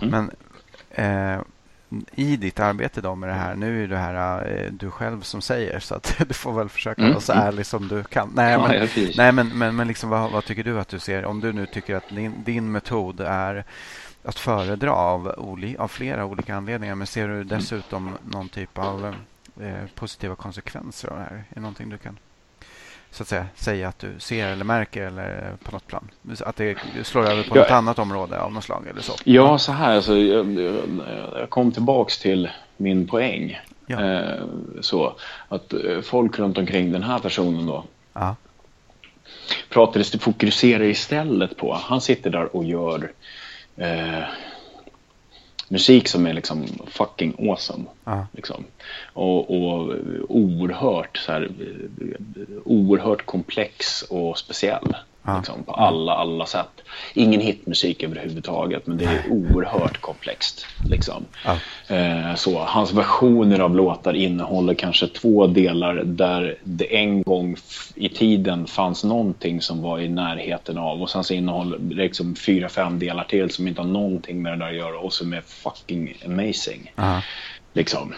[0.00, 0.30] Men
[0.90, 1.40] eh,
[2.14, 5.42] i ditt arbete då med det här, nu är det här eh, du själv som
[5.42, 7.46] säger, så att du får väl försöka Mm, vara så mm.
[7.46, 8.32] ärlig som du kan.
[8.34, 11.24] Nej, men, ja, nej, men, men, men liksom, vad, vad tycker du att du ser?
[11.24, 13.64] Om du nu tycker att din, din metod är
[14.24, 19.14] att föredra av, oli, av flera olika anledningar, men ser du dessutom någon typ av
[19.60, 21.36] eh, positiva konsekvenser av det här?
[21.36, 22.18] Är det någonting du kan
[23.12, 26.08] så att säga, säga att du ser eller märker eller på något plan?
[26.40, 27.62] Att det slår över på Ja.
[27.62, 29.12] något annat område av något slag eller så?
[29.24, 29.94] Ja, så här.
[29.96, 30.60] Alltså, jag,
[31.38, 33.60] jag kom tillbaks till min poäng.
[33.86, 34.04] Ja.
[34.04, 34.42] Eh,
[34.80, 35.14] så
[35.48, 38.36] att eh, folk runt omkring den här personen då Ja.
[39.70, 41.74] pratades det fokuserar istället på.
[41.74, 43.12] Han sitter där och gör
[43.76, 44.22] eh,
[45.72, 47.84] musik som är liksom fucking awesome.
[48.04, 48.26] Ja.
[48.32, 48.64] Liksom.
[49.12, 49.94] Och, och
[50.28, 51.50] oerhört, så här,
[52.64, 54.96] oerhört komplex och speciell.
[55.24, 55.36] Ja.
[55.36, 56.82] Liksom, på alla, alla sätt.
[57.14, 60.66] Ingen hitmusik överhuvudtaget, men det är oerhört komplext.
[60.90, 61.24] Liksom.
[61.44, 61.56] Ja.
[61.96, 67.56] Eh, så, hans versioner av låtar innehåller kanske två delar där det en gång
[67.94, 72.34] i tiden fanns någonting som var i närheten av och sen så innehåller det liksom
[72.34, 75.32] fyra, fem delar till som inte har någonting med det där att göra och som
[75.32, 76.92] är fucking amazing.
[76.96, 77.22] Ja.
[77.72, 78.14] Liksom.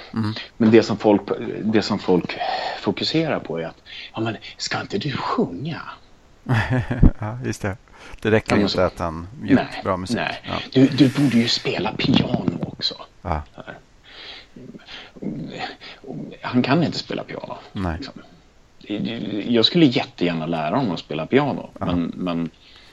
[0.56, 1.22] Men det som, folk,
[1.62, 2.36] det som folk
[2.80, 3.82] fokuserar på är att
[4.14, 5.80] ja, men ska inte du sjunga?
[7.18, 7.76] ja, just det.
[8.22, 10.16] Det räcker Ja, inte så- att han gjort nej, bra musik.
[10.16, 10.40] nej.
[10.44, 10.52] Ja.
[10.72, 12.94] Du, du borde ju spela piano också.
[13.22, 13.42] Ja.
[16.42, 17.56] Han kan inte spela piano.
[17.72, 17.96] Nej.
[17.98, 18.22] Liksom.
[19.52, 21.70] Jag skulle jättegärna lära honom att spela piano.
[21.80, 22.50] Men, men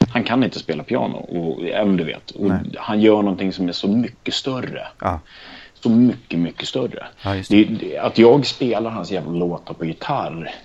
[0.10, 1.16] han kan inte spela piano.
[1.18, 2.32] Och, även du vet.
[2.78, 4.88] Han gör någonting som är så mycket större.
[5.00, 5.20] Ja.
[5.74, 7.08] Så mycket, mycket större.
[7.24, 7.64] Ja, det.
[7.64, 10.56] Det, att jag spelar hans jävla låtar på gitarr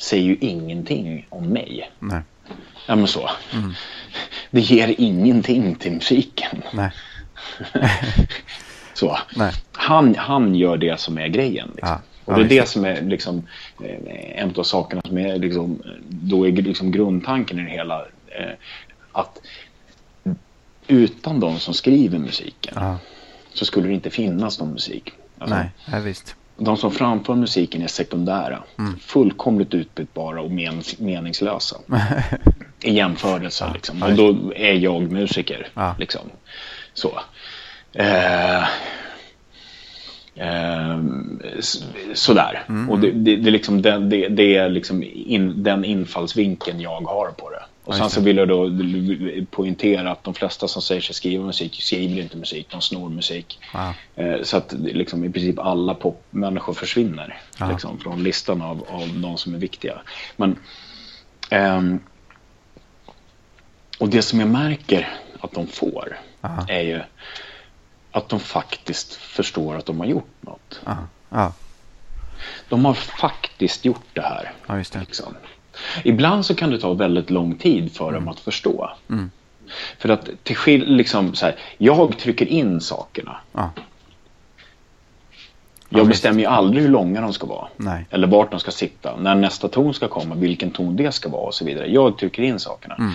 [0.00, 1.90] säger ju ingenting om mig.
[1.98, 2.20] Nej.
[2.86, 3.30] Ja, men så.
[3.52, 3.72] Mm.
[4.50, 6.62] Det ger ingenting till musiken.
[6.72, 6.90] Nej.
[8.94, 9.18] Så.
[9.36, 9.52] Nej.
[9.72, 11.70] Han, han gör det som är grejen.
[11.74, 11.88] Liksom.
[11.88, 12.00] Ja.
[12.24, 13.46] Och det är det som är liksom,
[13.84, 18.00] eh, en av sakerna som är liksom, då är liksom grundtanken i det hela.
[18.26, 18.52] Eh,
[19.12, 19.38] att
[20.86, 22.98] utan de som skriver musiken Ja.
[23.54, 25.12] så skulle det inte finnas någon musik.
[25.38, 25.70] Alltså, Nej.
[25.92, 26.36] Ja, visst.
[26.60, 28.62] De som framför musiken är sekundära.
[28.78, 28.98] Mm.
[28.98, 31.76] Fullkomligt utbytbara och men, meningslösa.
[32.82, 33.70] I jämförelse.
[33.74, 33.98] Liksom.
[33.98, 35.68] ja, Och då är jag musiker.
[35.74, 35.94] Ja.
[35.98, 36.20] Liksom.
[36.94, 37.20] Så.
[37.92, 38.62] Eh,
[40.34, 40.98] eh,
[42.14, 42.64] sådär.
[42.68, 42.90] Mm.
[42.90, 47.30] Och det, det, det, är liksom det, det är liksom in, den infallsvinkeln jag har
[47.30, 47.62] på det.
[47.90, 48.70] Och sen så vill jag då
[49.50, 53.58] poängtera att de flesta som säger sig skriva musik skriver inte musik, de snor musik.
[53.72, 53.94] Ja.
[54.16, 57.70] Eh, Så att liksom i princip alla popmänniskor försvinner Ja.
[57.70, 60.00] liksom, från listan av, av de som är viktiga.
[60.36, 60.58] Men,
[61.50, 62.00] ehm,
[63.98, 65.08] och det som jag märker
[65.40, 66.66] att de får Ja.
[66.68, 67.00] är ju
[68.12, 70.80] att de faktiskt förstår att de har gjort något.
[72.68, 74.52] De har faktiskt gjort det här.
[74.66, 75.00] Ja, just det.
[75.00, 75.34] Liksom.
[76.04, 78.90] Ibland så kan det ta väldigt lång tid för dem att förstå.
[79.10, 79.30] Mm.
[79.98, 83.36] För att till skill- liksom så här, jag trycker in sakerna.
[83.52, 83.70] Ja.
[85.88, 87.68] Jag bestämmer ju aldrig hur långa de ska vara.
[87.76, 88.06] Nej.
[88.10, 89.16] Eller vart de ska sitta.
[89.16, 91.86] När nästa ton ska komma, vilken ton det ska vara och så vidare.
[91.92, 92.96] Jag trycker in sakerna.
[92.98, 93.12] Mm.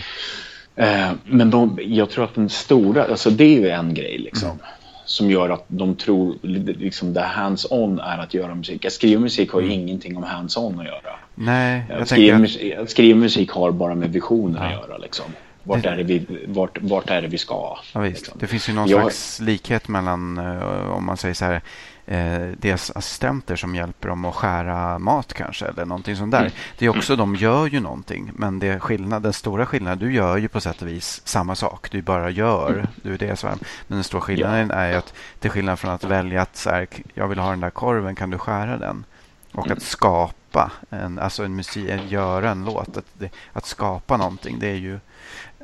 [0.75, 4.49] Eh, men de, jag tror att den stora, alltså det är ju en grej liksom.
[4.49, 4.61] Mm.
[5.05, 8.85] Som gör att de tror, liksom det hands-on är att göra musik.
[8.85, 9.79] Att skriva musik har ju Mm.
[9.79, 11.15] ingenting om hands-on att göra.
[11.35, 12.41] Nej, jag Att skriva, att...
[12.41, 14.87] musik, att skriva musik har bara med visioner att Ja.
[14.87, 15.25] göra liksom.
[15.63, 17.77] Vart, Det- är det vi, vart, vart är vi ska?
[17.93, 18.37] Ja, liksom.
[18.39, 21.61] Det finns ju någon Jag- slags likhet mellan, eh, om man säger så här,
[22.05, 26.39] eh, deras assistenter som hjälper dem att skära mat kanske, eller någonting sånt där.
[26.39, 26.51] Mm.
[26.77, 30.13] Det är också, de gör ju någonting, men det är skillnad, den stora skillnaden, du
[30.13, 31.91] gör ju på sätt och vis samma sak.
[31.91, 32.87] Du bara gör, Mm.
[33.03, 33.49] du är det är.
[33.87, 36.87] Men den stora skillnaden är ju att är skillnad från att välja att så här,
[37.13, 39.05] jag vill ha den där korven, kan du skära den?
[39.53, 39.77] Och Mm.
[39.77, 44.59] att skapa, en, alltså en musik, att göra en låt, att, det, att skapa någonting,
[44.59, 44.99] det är ju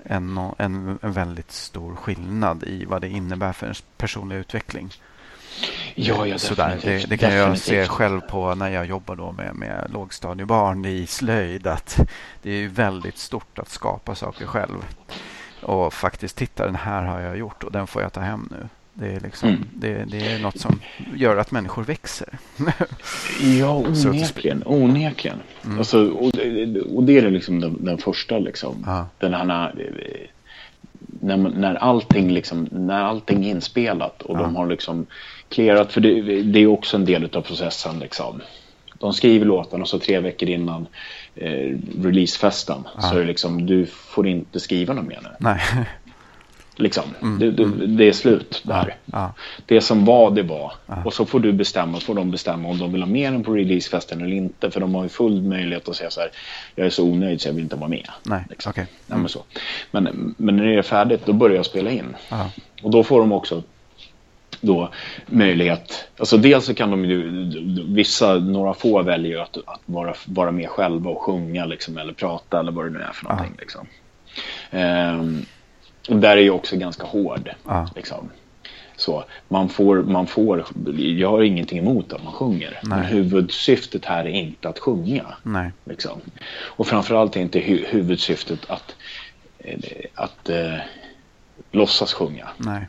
[0.03, 4.89] en, en, en väldigt stor skillnad i vad det innebär för ens personliga utveckling.
[5.95, 6.67] Ja, ja, Sådär.
[6.69, 7.09] Det, definitivt.
[7.09, 7.89] det kan jag se Definitivt.
[7.97, 11.67] själv på när jag jobbar då med, med lågstadiebarn i slöjd.
[11.67, 11.99] Att
[12.41, 14.85] det är ju väldigt stort att skapa saker själv.
[15.61, 18.67] Och faktiskt, titta den här har jag gjort och den får jag ta hem nu.
[18.93, 19.67] Det är, liksom, Mm.
[19.73, 20.79] det, det är något som
[21.15, 22.27] gör att människor växer.
[23.59, 23.73] Ja,
[24.05, 24.63] onekligen.
[24.65, 25.37] onekligen.
[25.65, 25.77] Mm.
[25.77, 28.39] Alltså, och, det- och det är liksom den, den första.
[28.39, 28.83] Liksom.
[28.85, 29.07] Ja.
[29.19, 29.75] Den här,
[31.21, 34.41] när, man- när, allting liksom, när allting är inspelat och Ja.
[34.41, 35.05] de har liksom
[35.49, 35.91] clearat.
[35.93, 37.99] För det, det är också en del av processen.
[37.99, 38.41] Liksom.
[38.99, 40.87] De skriver låten och så tre veckor innan
[41.35, 43.01] eh, releasefesten Ja.
[43.01, 45.29] så är det liksom, du får inte skriva något mer nu.
[45.39, 45.59] Nej.
[46.81, 47.03] Liksom.
[47.21, 48.95] Mm, Det, det, det är slut där.
[49.05, 49.33] Ja.
[49.65, 50.71] Det som var, det var.
[50.87, 51.03] Ja.
[51.05, 53.53] Och så får du bestämma, får de bestämma om de vill ha mer än på
[53.53, 54.71] releasefesten eller inte.
[54.71, 56.29] För de har ju full möjlighet att säga så här,
[56.75, 58.07] jag är så onöjd så jag vill inte vara med.
[58.23, 58.69] Nej, Liksom.
[58.69, 58.85] okej.
[59.07, 59.43] Ja, men, så.
[59.91, 62.15] Men, men när det är färdigt, då börjar jag spela in.
[62.29, 62.49] Ja.
[62.83, 63.63] Och då får de också
[64.63, 64.89] då
[65.25, 67.29] möjlighet, alltså dels så kan de ju,
[67.87, 72.59] vissa, några få väljer att, att vara, vara med själva och sjunga liksom, eller prata
[72.59, 73.55] eller vad det nu är för någonting.
[73.59, 73.87] Liksom.
[74.71, 75.45] Ehm,
[76.09, 77.49] och där är jag också ganska hård.
[77.65, 77.87] Ja.
[77.95, 78.29] Liksom.
[78.95, 82.79] Så man får, man får, jag har ingenting emot att man sjunger.
[82.83, 83.07] Men Nej.
[83.07, 85.25] huvudsyftet här är inte att sjunga.
[85.43, 85.71] Nej.
[85.85, 86.21] Liksom.
[86.59, 88.95] Och framförallt är inte hu huvudsyftet att,
[89.59, 89.79] eh,
[90.15, 90.75] att eh,
[91.71, 92.47] låtsas sjunga.
[92.57, 92.87] Nej.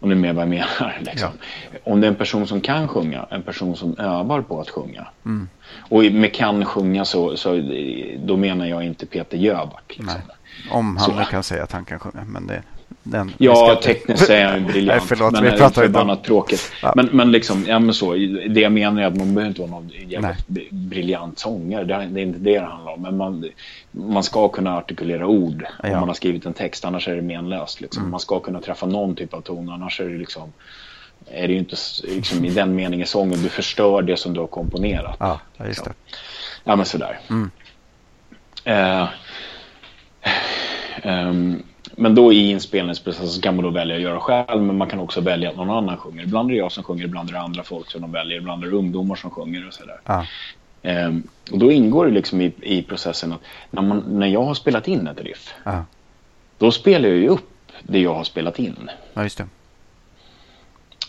[0.00, 0.98] Om du är med vad jag menar.
[1.12, 1.30] Liksom.
[1.84, 5.06] Om det är en person som kan sjunga, en person som övar på att sjunga.
[5.24, 5.48] Mm.
[5.78, 7.62] Och med kan sjunga så, så
[8.18, 9.84] då menar jag inte Peter Jöback.
[9.88, 10.20] Liksom.
[10.26, 10.36] Nej.
[10.70, 11.16] Om han Så.
[11.18, 12.24] nu kan säga att han kan sjunga.
[12.24, 12.62] Men det,
[13.02, 14.98] den, Ja, ska tekniskt är han briljant.
[15.00, 15.72] Nej, förlåt, men vi pratar om...
[15.72, 16.72] förbannat tråkigt.
[16.82, 16.92] Ja.
[16.96, 18.12] Men, men liksom, ja men så.
[18.48, 20.34] Det jag menar är att man behöver inte vara någon jävla
[20.70, 21.84] briljant sångare.
[21.84, 23.02] Det är, det är inte det det handlar om.
[23.02, 23.44] Men man,
[23.90, 26.00] man ska kunna artikulera ord om Ja.
[26.00, 26.84] man har skrivit en text.
[26.84, 27.80] Annars är det menlöst.
[27.80, 28.00] Liksom.
[28.02, 28.10] Mm.
[28.10, 29.68] Man ska kunna träffa någon typ av ton.
[29.70, 30.52] Annars är det liksom
[31.30, 33.42] är det ju inte liksom, i den meningen sången.
[33.42, 35.16] Du förstör det som du har komponerat.
[35.20, 35.92] Ja, just det.
[36.64, 37.18] Ja, men sådär.
[37.30, 37.50] Mm.
[38.64, 39.08] Eh,
[41.96, 45.20] men då i inspelningsprocessen kan man då välja att göra själv, men man kan också
[45.20, 46.22] välja att någon annan sjunger.
[46.22, 48.64] Ibland är det jag som sjunger, ibland är det andra folk som de väljer, ibland
[48.64, 50.00] är det ungdomar som sjunger och sådär.
[50.04, 50.26] Ja.
[50.82, 51.22] Ehm,
[51.52, 53.40] och då ingår det liksom i, i processen att
[53.70, 55.84] när, man, när jag har spelat in ett riff, Ja.
[56.58, 57.50] då spelar jag ju upp
[57.82, 58.90] det jag har spelat in.
[59.14, 59.44] ja, just det.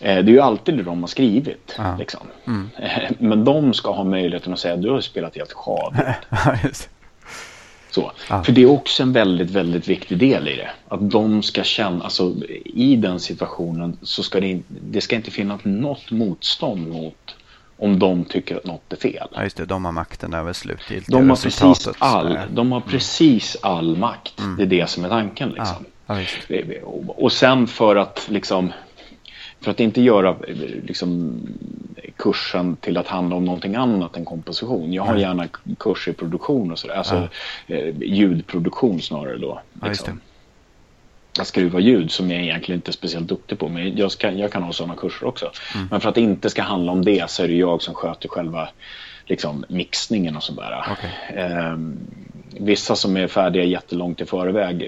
[0.02, 1.76] Eh, Det är ju alltid det de har skrivit.
[2.00, 2.22] Liksom.
[2.48, 2.70] Mm.
[2.80, 6.90] Eh, Men de ska ha möjligheten att säga att du har spelat helt sjadigt.
[7.90, 7.94] Ja.
[7.94, 8.12] Så.
[8.30, 8.44] Ja.
[8.44, 10.70] För det är också en väldigt, väldigt viktig del i det.
[10.88, 12.36] Att de ska känna, alltså
[12.66, 17.36] i den situationen så ska det, in- det ska inte finnas något motstånd mot
[17.78, 19.28] om de tycker att något är fel.
[19.34, 19.66] Ja, just det.
[19.66, 24.42] De har makten över slutgiltiga De har precis all, Eh, de har precis all makt.
[24.58, 25.86] Det är det som är tanken Ja, liksom.
[26.06, 26.84] ja, visst.
[26.84, 28.72] Och och sen för att liksom
[29.62, 30.56] för att inte göra eh,
[30.88, 31.40] liksom,
[32.18, 34.94] kursen till att handla om någonting annat än komposition.
[34.94, 35.48] Jag har gärna
[35.80, 36.96] kurs i produktion och sådär.
[36.96, 37.30] Alltså
[37.68, 39.62] eh, ljudproduktion snarare då.
[39.82, 40.22] Ja, Liksom.
[41.40, 43.70] Att skruva ljud som jag egentligen inte är speciellt duktig på.
[43.70, 45.52] Men jag, ska, jag kan ha sådana kurser också.
[45.76, 45.88] Mm.
[45.92, 48.30] Men för att det inte ska handla om det så är det jag som sköter
[48.30, 48.70] själva
[49.26, 50.84] liksom, mixningen och sådär.
[50.92, 51.44] Okej.
[51.44, 51.98] Ehm,
[52.50, 54.84] vissa som är färdiga jättelångt i förväg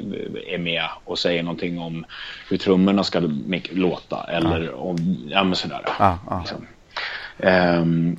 [0.47, 2.05] är med och säger någonting om
[2.49, 3.21] hur trummorna ska
[3.71, 5.81] låta eller om, ja men sådär.
[5.99, 6.39] Ja, ja.
[6.39, 6.67] Liksom.
[7.39, 8.17] Ehm,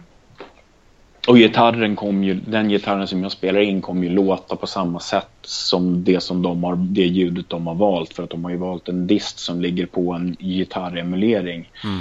[1.27, 5.01] och gitarren kom ju, den gitarren som jag spelar in kommer ju låta på samma
[5.01, 8.51] sätt som det som de har, det ljudet de har valt för att de har
[8.51, 11.71] ju valt en dist som ligger på en gitarremulering.
[11.85, 12.01] Mm.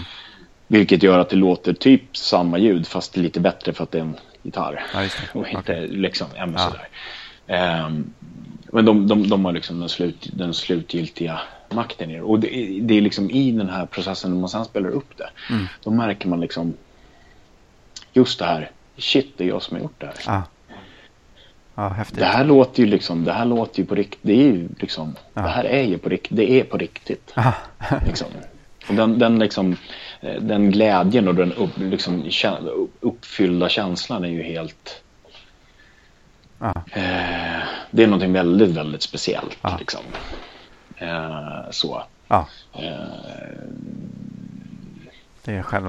[0.68, 4.02] Vilket gör att det låter typ samma ljud fast lite bättre för att det är
[4.02, 4.84] en gitarr.
[4.94, 5.08] Ja.
[5.34, 5.88] Och inte Okej.
[5.88, 6.60] liksom, ja, men Ja.
[6.60, 6.88] sådär.
[7.52, 8.14] Ehm,
[8.74, 11.40] men de, de, de har liksom den, slut, den slutgiltiga
[11.70, 12.22] makten i det.
[12.22, 15.18] Och det, är- det är liksom i den här processen när man sen spelar upp
[15.18, 15.30] det.
[15.54, 15.66] Mm.
[15.84, 16.74] Då märker man liksom
[18.14, 18.72] just det här.
[18.98, 20.42] Shit, det är jag som har gjort det här.
[21.76, 22.20] Ja, häftigt.
[22.20, 24.20] Det här låter ju liksom, det här låter ju på riktigt.
[24.22, 25.42] Det är ju liksom, Ja.
[25.42, 26.38] det här är ju på riktigt.
[26.38, 27.34] Det är på riktigt.
[27.36, 27.54] Ja.
[28.08, 28.28] Liksom.
[28.90, 29.76] Och den, den, liksom,
[30.22, 32.30] eh, den glädjen och den upp, liksom,
[33.00, 35.04] uppfyllda känslan är ju helt...
[36.92, 39.58] Eh, det är någonting väldigt, väldigt speciellt.
[39.62, 39.76] Ja.
[39.80, 40.02] Liksom.
[40.98, 42.04] Eh, så.
[42.28, 42.82] ja, Eh,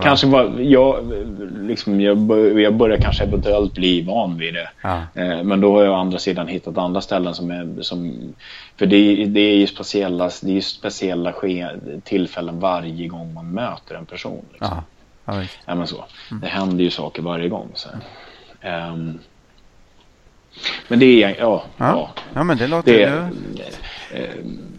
[0.03, 1.13] kanske var, jag,
[1.61, 4.71] liksom, jag, bör, jag börjar kanske eventuellt bli van vid det.
[5.15, 8.33] Eh, Men då har jag å andra sidan hittat andra ställen som är som,
[8.77, 11.69] För det, är- det är ju speciella, det är ju speciella ske,
[12.05, 14.45] tillfällen varje gång man möter en person.
[14.53, 14.69] Liksom.
[15.67, 16.05] ja, men så.
[16.43, 17.69] Det händer ju saker varje gång.
[17.75, 17.89] Så.
[18.61, 19.19] Ehm,
[20.89, 21.65] men det är, ja, Ja.
[21.77, 22.11] ja.
[22.35, 24.33] ja, men det låter Det, ju...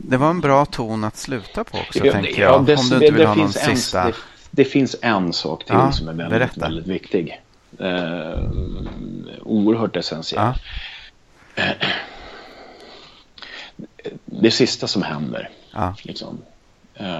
[0.05, 2.65] Det var en bra ton att sluta på också, Ja, tänker ja, jag.
[2.65, 4.05] det- Om du det- inte vill det ha någon en- sista...
[4.05, 4.13] Det,
[4.51, 6.59] det finns en sak till Ja, som är väldigt, berätta.
[6.59, 7.41] väldigt viktig.
[7.79, 8.39] Eh,
[9.41, 10.53] oerhört essentiell.
[11.55, 11.63] Ja,
[14.25, 16.41] Det sista som händer ja, liksom,
[16.95, 17.19] eh,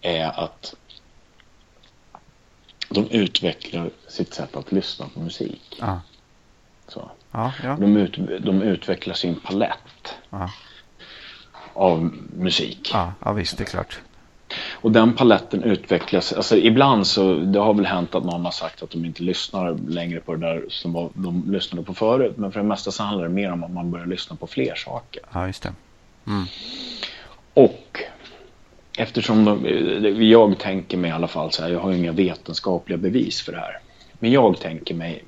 [0.00, 0.74] är att
[2.88, 5.76] de utvecklar sitt sätt att lyssna på musik.
[5.80, 6.00] ja,
[6.88, 7.10] Så.
[7.32, 10.50] Ja, ja, De, ut, de utvecklar sin palett ja,
[11.74, 12.90] av musik.
[12.92, 14.00] ja, ja, visst, det är klart.
[14.72, 18.82] Och den paletten utvecklas, alltså ibland så, det har väl hänt att någon har sagt
[18.82, 22.36] att de inte lyssnar längre på det där som var, de lyssnade på förut.
[22.36, 24.74] Men för det mesta så handlar det mer om att man börjar lyssna på fler
[24.74, 25.22] saker.
[25.32, 25.72] Ja, just det.
[26.26, 26.44] Mm.
[27.54, 28.00] Och
[28.98, 29.66] eftersom de,
[30.30, 33.52] jag tänker mig i alla fall så här, jag har ju inga vetenskapliga bevis för
[33.52, 33.78] det här.
[34.18, 35.24] Men jag tänker mig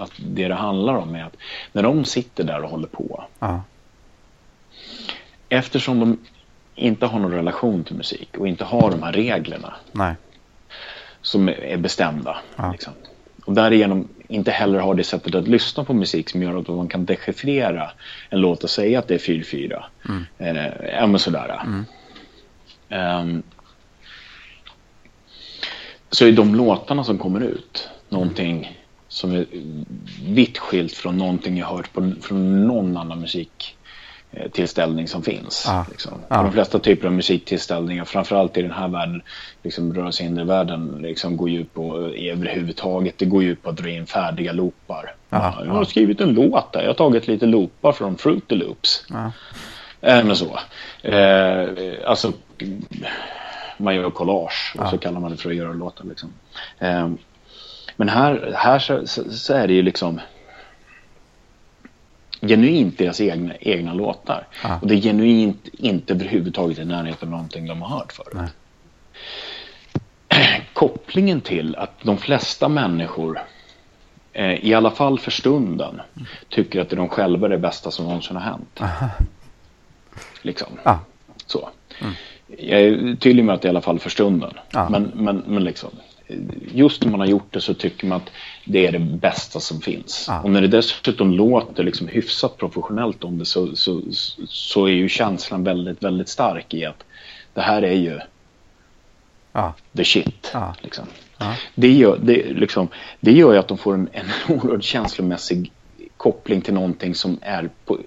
[0.00, 1.36] att det det handlar om är att
[1.72, 3.62] när de sitter där och håller på, Ja,
[5.48, 6.18] eftersom de
[6.74, 10.14] inte har någon relation till musik och inte har de här reglerna nej,
[11.22, 12.36] som är bestämda.
[12.56, 12.72] Ja.
[12.72, 12.92] Liksom.
[13.44, 16.88] Och därigenom inte heller har det sättet att lyssna på musik som gör att man
[16.88, 17.90] kan dechiffrera
[18.28, 19.84] en låt och säga att det är 4-4.
[20.08, 20.24] Mm.
[20.38, 21.62] Eh, men sådär.
[21.66, 21.84] Mm.
[22.88, 23.42] Ehm,
[26.10, 28.79] så är de låtarna som kommer ut någonting
[29.10, 29.46] som är
[30.24, 35.64] vitt skilt från någonting jag hört på, från någon annan musiktillställning som finns.
[35.66, 35.86] Ja.
[35.90, 36.12] Liksom.
[36.28, 39.22] På de flesta typer av musiktillställningar, framförallt i den här världen,
[39.62, 43.90] liksom rörelsehindervärlden, liksom går ju ut på, överhuvudtaget, det går ju ut på att dra
[43.90, 45.14] in färdiga loopar.
[45.28, 49.04] Ja, jag har skrivit en låt där, jag har tagit lite loopar från Fruity Loops.
[49.08, 49.32] ja,
[50.00, 50.58] Eh, men så.
[51.02, 51.68] Eh,
[52.06, 52.32] alltså,
[53.76, 56.04] man gör collage och så kallar man det för att göra låtar.
[56.04, 56.32] Liksom.
[56.78, 57.10] Eh,
[58.00, 60.20] men här, här så, så, så är det ju liksom
[62.40, 64.46] genuint deras egna, egna låtar.
[64.62, 64.78] Ja.
[64.82, 68.34] Och det är genuint inte överhuvudtaget i närheten av någonting de har hört förut.
[68.34, 68.48] Nej.
[70.72, 73.40] kopplingen till att de flesta människor
[74.32, 76.00] eh, i alla fall för stunden
[76.48, 78.80] tycker att det är de själva det bästa som någonsin har hänt.
[78.80, 79.10] Aha.
[80.42, 80.68] Liksom.
[80.82, 80.98] Ah.
[81.46, 81.68] Så.
[82.58, 84.52] Jag är tydlig med att det i alla fall för stunden.
[84.70, 84.88] Ja.
[84.88, 85.90] Men, men, men liksom,
[86.72, 88.30] just när man har gjort det så tycker man att
[88.64, 90.24] det är det bästa som finns.
[90.28, 90.40] Ja.
[90.40, 94.02] Och när det dessutom låter liksom hyfsat professionellt om det så, så,
[94.48, 97.04] så är ju känslan väldigt, väldigt stark i att
[97.54, 98.20] det här är ju
[99.52, 99.74] Ja.
[99.96, 100.50] the shit.
[100.52, 100.74] Ja.
[100.80, 101.04] Liksom.
[101.74, 102.88] Det, gör, det, liksom,
[103.20, 104.26] det gör ju att de får en, en
[104.56, 105.72] oerhört känslomässig
[106.16, 107.98] koppling till någonting som är på,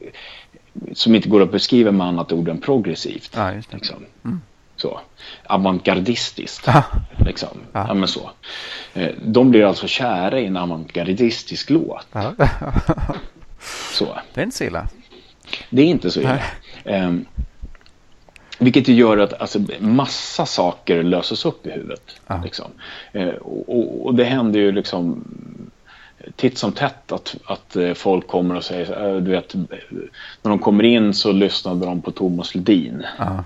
[0.93, 3.35] som inte går att beskriva med annat ord än progressivt.
[3.71, 4.05] Liksom.
[4.83, 4.99] Så.
[5.45, 6.67] Avantgardistiskt.
[7.25, 7.57] Liksom.
[7.73, 7.85] Ja.
[7.87, 7.93] Ja.
[7.93, 8.29] men så.
[8.93, 12.07] Eh, De blir alltså kära i en avantgardistisk låt.
[12.11, 12.33] Ja.
[13.93, 14.17] Så.
[14.33, 14.87] Det är inte så illa.
[15.69, 16.39] Det är inte så illa.
[16.85, 17.25] Ehm,
[18.59, 22.15] vilket gör att alltså, massa saker löses upp i huvudet.
[22.27, 22.41] Ja.
[22.43, 22.71] Liksom.
[23.11, 25.23] Eh, och, och- det händer ju liksom
[26.35, 29.53] titt som tätt att, att eh, folk kommer och säger, här, du vet,
[30.41, 33.03] när de kommer in så lyssnade de på Thomas Ledin.
[33.19, 33.43] Ja.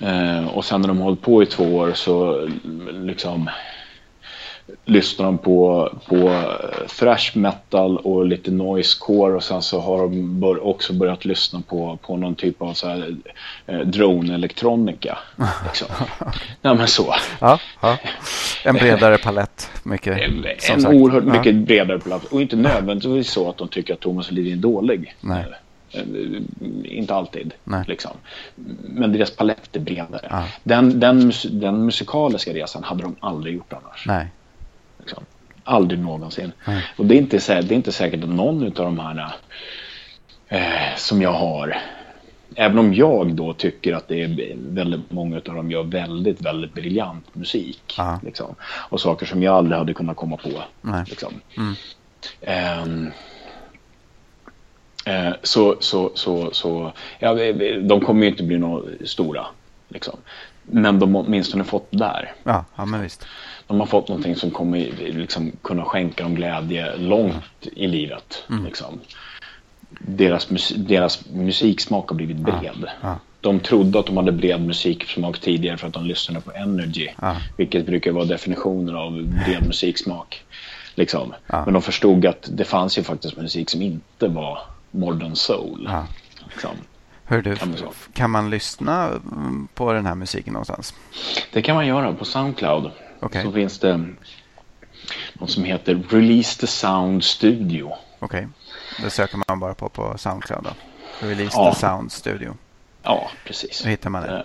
[0.00, 2.48] Eh, och sen när de har hållit på i två år så
[2.92, 3.50] liksom
[4.84, 6.42] lyssnar de på, på
[6.98, 11.98] thrash metal och lite noisecore och sen så har de bör, också börjat lyssna på,
[12.02, 13.16] på någon typ av så här,
[13.66, 15.18] eh, drone-elektronika.
[15.66, 15.88] Liksom.
[16.62, 17.14] ja, men så.
[17.40, 17.96] Ja, ja.
[18.64, 19.70] En bredare palett.
[19.82, 20.18] Mycket.
[20.58, 20.94] som En sagt.
[20.94, 21.32] oerhört Ja.
[21.32, 22.24] mycket bredare plats.
[22.26, 25.14] Och inte nödvändigtvis så att de tycker att Thomas Ledin är dålig.
[25.20, 25.44] Nej.
[25.90, 26.02] Eh,
[26.84, 27.54] Inte alltid.
[27.86, 28.10] Liksom.
[28.84, 30.26] Men deras palett är bredare.
[30.30, 30.44] Ja.
[30.64, 34.06] Den, den, den musikaliska resan hade de aldrig gjort annars.
[34.06, 34.26] Nej.
[34.98, 35.24] Liksom.
[35.64, 36.52] Aldrig någonsin.
[36.66, 36.84] Nej.
[36.96, 39.32] Och det är, inte, det är inte säkert att någon av de här
[40.48, 41.78] eh, som jag har
[42.54, 46.74] Även om jag då tycker att det är väldigt många av dem gör väldigt, väldigt
[46.74, 47.94] briljant musik.
[47.98, 48.20] Ja.
[48.24, 48.54] Liksom.
[48.62, 50.62] Och saker som jag aldrig hade kunnat komma på.
[50.80, 51.04] Nej.
[51.08, 51.34] Liksom.
[51.56, 51.74] Mm.
[52.40, 53.12] Eh,
[55.42, 57.34] så, så, så, så, ja,
[57.82, 59.46] de kommer ju inte bli några stora.
[59.88, 60.16] Liksom.
[60.62, 62.32] Men de har åtminstone fått där.
[62.44, 63.26] Ja, ja, men visst.
[63.66, 68.44] De har fått någonting som kommer liksom, kunna skänka dem glädje långt i livet.
[68.50, 68.64] Mm.
[68.64, 69.00] Liksom.
[70.00, 72.86] Deras, mus deras musiksmak har blivit bred.
[73.02, 73.18] Ja.
[73.40, 77.08] De trodde att de hade bred musiksmak tidigare för att de lyssnade på Energy.
[77.20, 77.36] Ja.
[77.56, 80.44] Vilket brukar vara definitionen av bred musiksmak.
[80.94, 81.34] Liksom.
[81.46, 81.64] Ja.
[81.64, 84.58] Men de förstod att det fanns ju faktiskt musik som inte var
[84.98, 85.86] modern soul.
[85.90, 86.06] Ja.
[86.50, 86.70] Liksom.
[87.24, 87.92] Hör du, men så.
[88.12, 90.94] kan man lyssna mm, på den här musiken någonstans?
[91.52, 92.90] Det kan man göra på Soundcloud.
[93.20, 93.42] Okej.
[93.44, 94.04] Så finns det
[95.32, 97.92] något som heter Release the Sound Studio.
[98.18, 98.48] Okej.
[99.02, 100.70] Det söker man bara på på Soundcloud då.
[101.26, 101.72] Release Ja.
[101.74, 102.56] the Sound Studio.
[103.02, 103.82] Ja, precis.
[103.82, 104.36] Då hittar man det.
[104.36, 104.42] Eh,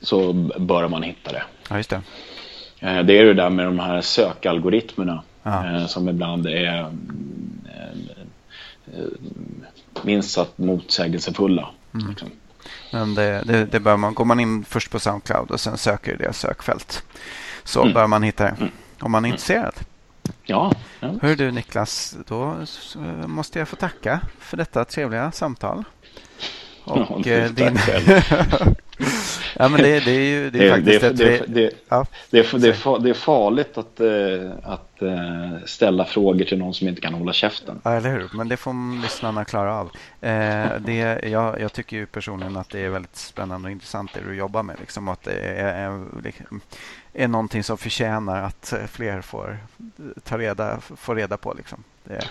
[0.00, 1.42] Så bör man hitta det.
[1.70, 2.00] Ja, just det.
[2.80, 5.76] Eh, Det är det där med de här sökalgoritmerna Ja.
[5.76, 6.86] eh, som ibland är eh,
[10.04, 11.68] minst sagt motsägelsefulla.
[11.94, 12.08] Mm.
[12.10, 12.30] Liksom.
[12.92, 16.12] Men det, det, det bör man, går man in först på Soundcloud och sen söker
[16.14, 17.02] i deras sökfält
[17.64, 17.94] så Mm.
[17.94, 18.56] bör man hitta det.
[19.00, 19.74] Om man är intresserad.
[20.42, 21.14] Ja, ja.
[21.22, 22.56] Hör du Niklas, då
[23.26, 25.84] måste jag få tacka för detta trevliga samtal.
[26.86, 27.78] Och Ja, eh, din...
[29.56, 31.16] ja, men det, det är ju det är faktiskt det, ett...
[31.16, 35.64] det, det, ja, det, är, det, är, fa- det är farligt att, eh, att eh,
[35.66, 37.80] ställa frågor till någon som inte kan hålla käften.
[37.84, 38.30] Ja, eller hur?
[38.34, 39.90] Men det får lyssnarna klara av.
[40.78, 44.34] Det, jag, jag tycker ju personligen att det är väldigt spännande och intressant det du
[44.36, 44.76] jobbar med.
[44.80, 46.60] Liksom, att det är, är, liksom,
[47.12, 49.58] är någonting som förtjänar att fler får
[50.24, 51.54] ta reda, får reda på.
[51.54, 51.84] Liksom.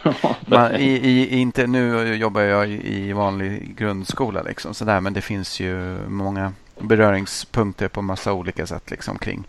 [0.45, 5.59] Man, i, i, inte, nu jobbar jag i vanlig grundskola, liksom, sådär, men det finns
[5.59, 9.43] ju många beröringspunkter på massa olika sätt liksom, kring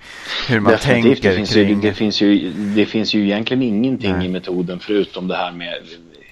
[0.49, 1.69] hur man Definitivt, tänker det finns, kring...
[1.69, 4.27] ju, det, finns ju, det finns ju egentligen ingenting Nej.
[4.27, 5.75] i metoden förutom det här med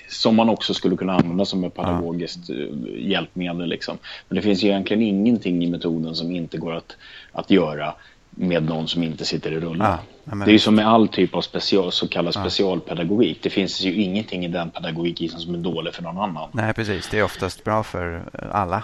[0.09, 2.57] som man också skulle kunna använda som ett pedagogiskt eh,
[2.99, 3.69] hjälpmedel.
[3.69, 3.99] Liksom.
[4.29, 6.97] Men det finns ju egentligen ingenting i metoden som inte går att,
[7.33, 7.95] att göra
[8.37, 11.35] med någon som inte sitter i ja, men det är ju som med all typ
[11.35, 12.41] av special, så kallad Ja.
[12.41, 13.43] specialpedagogik.
[13.43, 16.49] Det finns ju ingenting i den pedagogiken som är dålig för någon annan.
[16.53, 17.09] Nej, precis.
[17.09, 18.83] Det är oftast bra för eh, alla.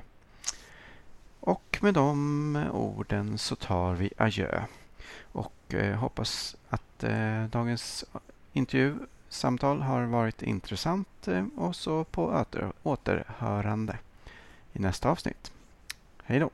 [1.41, 4.63] Och med de orden så tar vi adjö
[5.33, 8.05] och eh, hoppas att eh, dagens
[8.53, 13.99] intervjusamtal har varit intressant eh, och så på åter, återhörande
[14.73, 15.53] i nästa avsnitt.
[16.25, 16.51] Hej då!